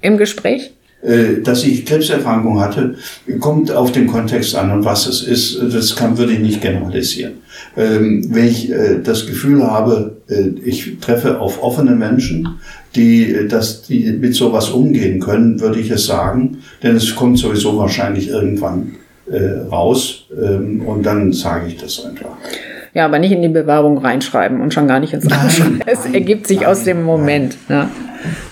im 0.00 0.18
Gespräch? 0.18 0.72
Äh, 1.02 1.42
dass 1.42 1.62
ich 1.62 1.84
Krebserkrankung 1.84 2.58
hatte, 2.58 2.96
kommt 3.38 3.70
auf 3.70 3.92
den 3.92 4.06
Kontext 4.06 4.54
an 4.56 4.70
und 4.70 4.84
was 4.84 5.06
es 5.06 5.22
ist, 5.22 5.60
das 5.72 5.94
kann, 5.94 6.16
würde 6.16 6.32
ich 6.32 6.38
nicht 6.38 6.62
generalisieren. 6.62 7.34
Ähm, 7.76 8.26
wenn 8.30 8.48
ich 8.48 8.70
äh, 8.70 9.00
das 9.04 9.26
Gefühl 9.26 9.62
habe, 9.62 10.16
äh, 10.28 10.48
ich 10.64 10.96
treffe 11.00 11.38
auf 11.38 11.62
offene 11.62 11.94
Menschen, 11.94 12.48
die, 12.94 13.46
dass 13.46 13.82
die 13.82 14.10
mit 14.12 14.34
sowas 14.34 14.70
umgehen 14.70 15.20
können, 15.20 15.60
würde 15.60 15.78
ich 15.78 15.90
es 15.90 16.06
sagen, 16.06 16.58
denn 16.82 16.96
es 16.96 17.14
kommt 17.14 17.38
sowieso 17.38 17.76
wahrscheinlich 17.76 18.28
irgendwann 18.28 18.96
raus 19.72 20.26
ähm, 20.40 20.82
und 20.86 21.02
dann 21.04 21.32
sage 21.32 21.66
ich 21.66 21.76
das 21.78 22.04
einfach. 22.04 22.36
Ja, 22.96 23.04
aber 23.04 23.18
nicht 23.18 23.30
in 23.30 23.42
die 23.42 23.48
Bewerbung 23.48 23.98
reinschreiben 23.98 24.62
und 24.62 24.72
schon 24.72 24.88
gar 24.88 25.00
nicht 25.00 25.12
ins 25.12 25.30
Anschreiben. 25.30 25.82
Es 25.84 26.06
ergibt 26.06 26.46
sich 26.46 26.60
nein, 26.60 26.68
aus 26.70 26.84
dem 26.84 27.02
Moment. 27.02 27.58
Ne? 27.68 27.90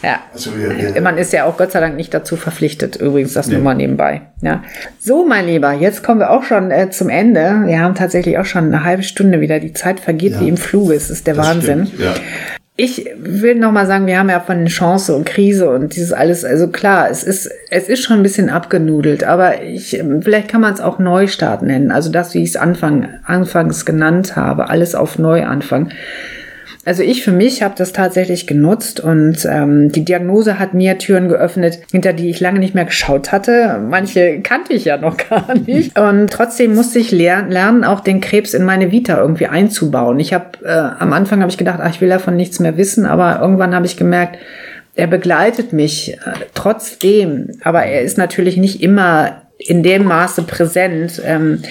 Ja. 0.02 0.20
Also 0.35 0.50
wir, 0.54 0.94
wir, 0.94 1.00
Man 1.00 1.16
ist 1.16 1.33
ja 1.33 1.46
auch 1.46 1.57
Gott 1.57 1.72
sei 1.72 1.80
Dank 1.80 1.96
nicht 1.96 2.12
dazu 2.12 2.37
verpflichtet, 2.37 2.96
übrigens 2.96 3.33
das 3.33 3.46
nee. 3.46 3.54
nur 3.54 3.62
mal 3.62 3.74
nebenbei. 3.74 4.20
Ja. 4.42 4.62
So, 5.00 5.24
mein 5.24 5.46
Lieber, 5.46 5.72
jetzt 5.72 6.04
kommen 6.04 6.20
wir 6.20 6.30
auch 6.30 6.42
schon 6.42 6.70
äh, 6.70 6.90
zum 6.90 7.09
Ende. 7.09 7.62
Wir 7.64 7.80
haben 7.80 7.94
tatsächlich 7.94 8.37
auch 8.37 8.44
schon 8.44 8.66
eine 8.66 8.85
halbe 8.85 9.02
Stunde 9.02 9.40
wieder. 9.40 9.61
Die 9.61 9.72
Zeit 9.72 9.98
vergeht 9.98 10.33
ja. 10.33 10.40
wie 10.40 10.48
im 10.48 10.59
Fluge. 10.59 10.92
Es 10.92 11.09
ist 11.09 11.26
der 11.26 11.33
das 11.33 11.46
Wahnsinn. 11.46 11.87
Stimmt, 11.87 12.02
ja. 12.02 12.12
Ich 12.76 13.08
will 13.16 13.54
noch 13.54 13.70
mal 13.70 13.87
sagen, 13.87 14.08
wir 14.08 14.18
haben 14.18 14.30
ja 14.30 14.40
von 14.40 14.66
Chance 14.66 15.14
und 15.14 15.24
Krise 15.24 15.70
und 15.70 15.94
dieses 15.94 16.12
alles, 16.12 16.44
also 16.44 16.66
klar, 16.66 17.08
es 17.08 17.22
ist, 17.22 17.48
es 17.70 17.88
ist 17.88 18.02
schon 18.02 18.16
ein 18.16 18.22
bisschen 18.24 18.50
abgenudelt, 18.50 19.22
aber 19.22 19.62
ich, 19.62 20.02
vielleicht 20.22 20.48
kann 20.48 20.60
man 20.60 20.74
es 20.74 20.80
auch 20.80 20.98
Neustart 20.98 21.62
nennen. 21.62 21.92
Also 21.92 22.10
das, 22.10 22.34
wie 22.34 22.42
ich 22.42 22.50
es 22.50 22.56
Anfang, 22.56 23.20
anfangs 23.22 23.84
genannt 23.84 24.34
habe, 24.34 24.70
alles 24.70 24.96
auf 24.96 25.20
Neuanfang. 25.20 25.90
Also 26.85 27.03
ich 27.03 27.23
für 27.23 27.33
mich 27.33 27.62
habe 27.62 27.75
das 27.77 27.92
tatsächlich 27.92 28.47
genutzt 28.47 29.01
und 29.01 29.47
ähm, 29.51 29.90
die 29.90 30.05
Diagnose 30.05 30.59
hat 30.59 30.75
mir 30.75 30.99
Türen 30.99 31.29
geöffnet, 31.29 31.81
hinter 31.90 32.12
die 32.12 32.29
ich 32.29 32.40
lange 32.40 32.59
nicht 32.59 32.75
mehr 32.75 32.85
geschaut 32.85 33.33
hatte. 33.33 33.81
Manche 33.88 34.40
kannte 34.40 34.75
ich 34.75 34.85
ja 34.85 34.97
noch 34.97 35.16
gar 35.31 35.55
nicht. 35.55 35.99
Und 35.99 36.31
trotzdem 36.31 36.75
musste 36.75 36.99
ich 36.99 37.11
ler 37.11 37.47
lernen, 37.49 37.85
auch 37.85 38.01
den 38.01 38.20
Krebs 38.20 38.55
in 38.55 38.64
meine 38.64 38.90
Vita 38.90 39.18
irgendwie 39.18 39.47
einzubauen. 39.47 40.20
Ich 40.20 40.35
habe 40.35 40.59
äh, 40.64 40.70
am 40.70 41.12
Anfang 41.12 41.40
habe 41.40 41.51
ich 41.51 41.59
gedacht, 41.59 41.81
ach, 41.83 41.90
ich 41.90 42.01
will 42.01 42.11
davon 42.11 42.37
nichts 42.37 42.61
mehr 42.61 42.77
wissen, 42.77 43.07
aber 43.07 43.40
irgendwann 43.40 43.75
habe 43.75 43.87
ich 43.87 43.97
gemerkt, 43.97 44.38
er 44.97 45.07
begleitet 45.07 45.73
mich 45.73 46.14
äh, 46.14 46.18
trotzdem, 46.55 47.51
aber 47.62 47.85
er 47.85 48.03
ist 48.03 48.18
natürlich 48.18 48.57
nicht 48.57 48.83
immer 48.83 49.43
in 49.56 49.84
dem 49.84 50.04
Maße 50.04 50.42
präsent, 50.42 51.22
ähm, 51.24 51.62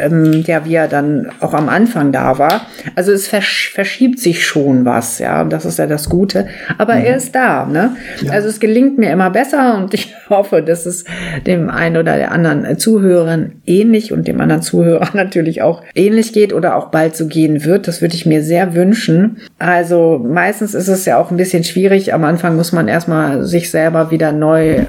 ähm, 0.00 0.42
ja, 0.46 0.64
wie 0.64 0.74
er 0.74 0.88
dann 0.88 1.30
auch 1.40 1.52
am 1.52 1.68
Anfang 1.68 2.10
da 2.10 2.38
war. 2.38 2.66
Also 2.94 3.12
es 3.12 3.28
versch 3.28 3.70
verschiebt 3.72 4.18
sich 4.18 4.46
schon 4.46 4.86
was, 4.86 5.18
ja, 5.18 5.42
und 5.42 5.50
das 5.50 5.66
ist 5.66 5.78
ja 5.78 5.86
das 5.86 6.08
Gute. 6.08 6.46
Aber 6.78 6.94
mhm. 6.94 7.04
er 7.04 7.16
ist 7.16 7.34
da, 7.34 7.66
ne? 7.66 7.96
Ja. 8.22 8.32
Also 8.32 8.48
es 8.48 8.60
gelingt 8.60 8.98
mir 8.98 9.10
immer 9.12 9.30
besser 9.30 9.76
und 9.76 9.92
ich 9.92 10.14
hoffe, 10.30 10.62
dass 10.62 10.86
es 10.86 11.04
dem 11.46 11.68
einen 11.68 11.98
oder 11.98 12.16
der 12.16 12.32
anderen 12.32 12.78
Zuhörern 12.78 13.52
ähnlich 13.66 14.10
und 14.12 14.26
dem 14.26 14.40
anderen 14.40 14.62
Zuhörer 14.62 15.10
natürlich 15.12 15.60
auch 15.60 15.82
ähnlich 15.94 16.32
geht 16.32 16.54
oder 16.54 16.76
auch 16.76 16.90
bald 16.90 17.14
so 17.14 17.26
gehen 17.26 17.62
wird. 17.64 17.88
Das 17.88 18.00
würde 18.00 18.14
ich 18.14 18.24
mir 18.24 18.42
sehr 18.42 18.74
wünschen. 18.74 19.36
Also 19.58 20.18
meistens 20.18 20.72
ist 20.72 20.88
es 20.88 21.04
ja 21.04 21.18
auch 21.18 21.30
ein 21.30 21.36
bisschen 21.36 21.62
schwierig. 21.62 22.14
Am 22.14 22.24
Anfang 22.24 22.56
muss 22.56 22.72
man 22.72 22.88
erstmal 22.88 23.44
sich 23.44 23.70
selber 23.70 24.10
wieder 24.10 24.32
neu 24.32 24.86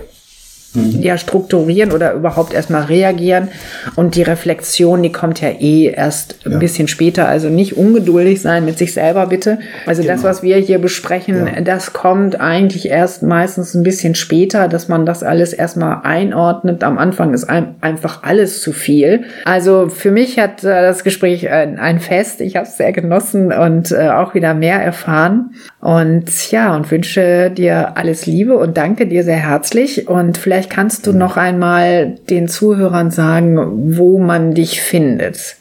mhm. 0.73 1.01
ja 1.01 1.17
strukturieren 1.17 1.91
oder 1.91 2.13
überhaupt 2.13 2.53
erstmal 2.53 2.83
reagieren. 2.83 3.49
Und 3.95 4.15
die 4.15 4.23
Reflexion, 4.23 5.03
die 5.03 5.11
kommt 5.11 5.41
ja 5.41 5.49
eh 5.49 5.87
erst 5.87 6.37
ja. 6.43 6.51
ein 6.51 6.59
bisschen 6.59 6.87
später. 6.87 7.27
Also 7.27 7.49
nicht 7.49 7.77
ungeduldig 7.77 8.41
sein 8.41 8.65
mit 8.65 8.77
sich 8.77 8.93
selber, 8.93 9.27
bitte. 9.27 9.59
Also 9.85 10.01
genau. 10.01 10.13
das, 10.13 10.23
was 10.23 10.43
wir 10.43 10.57
hier 10.57 10.79
besprechen, 10.79 11.47
ja. 11.47 11.61
das 11.61 11.93
kommt 11.93 12.39
eigentlich 12.39 12.89
erst 12.89 13.23
meistens 13.23 13.73
ein 13.73 13.83
bisschen 13.83 14.15
später, 14.15 14.67
dass 14.67 14.87
man 14.87 15.05
das 15.05 15.23
alles 15.23 15.53
erstmal 15.53 16.01
einordnet. 16.03 16.83
Am 16.83 16.97
Anfang 16.97 17.33
ist 17.33 17.45
ein, 17.45 17.75
einfach 17.81 18.23
alles 18.23 18.61
zu 18.61 18.73
viel. 18.73 19.23
Also 19.45 19.89
für 19.89 20.11
mich 20.11 20.39
hat 20.39 20.63
äh, 20.63 20.81
das 20.81 21.03
Gespräch 21.03 21.49
ein, 21.49 21.79
ein 21.79 21.99
Fest. 21.99 22.41
Ich 22.41 22.55
habe 22.55 22.67
es 22.67 22.77
sehr 22.77 22.91
genossen 22.91 23.51
und 23.51 23.91
äh, 23.91 24.09
auch 24.09 24.33
wieder 24.33 24.53
mehr 24.53 24.81
erfahren. 24.81 25.51
Und 25.79 26.51
ja, 26.51 26.75
und 26.75 26.89
wünsche 26.91 27.51
dir 27.51 27.97
alles 27.97 28.25
Liebe 28.25 28.57
und 28.57 28.77
danke 28.77 29.07
dir 29.07 29.23
sehr 29.23 29.37
herzlich. 29.37 30.07
Und 30.07 30.37
vielleicht 30.37 30.58
kannst 30.67 31.07
du 31.07 31.13
noch 31.13 31.37
einmal 31.37 32.17
den 32.29 32.47
Zuhörern 32.47 33.11
sagen, 33.11 33.95
wo 33.97 34.19
man 34.19 34.53
dich 34.53 34.81
findet. 34.81 35.55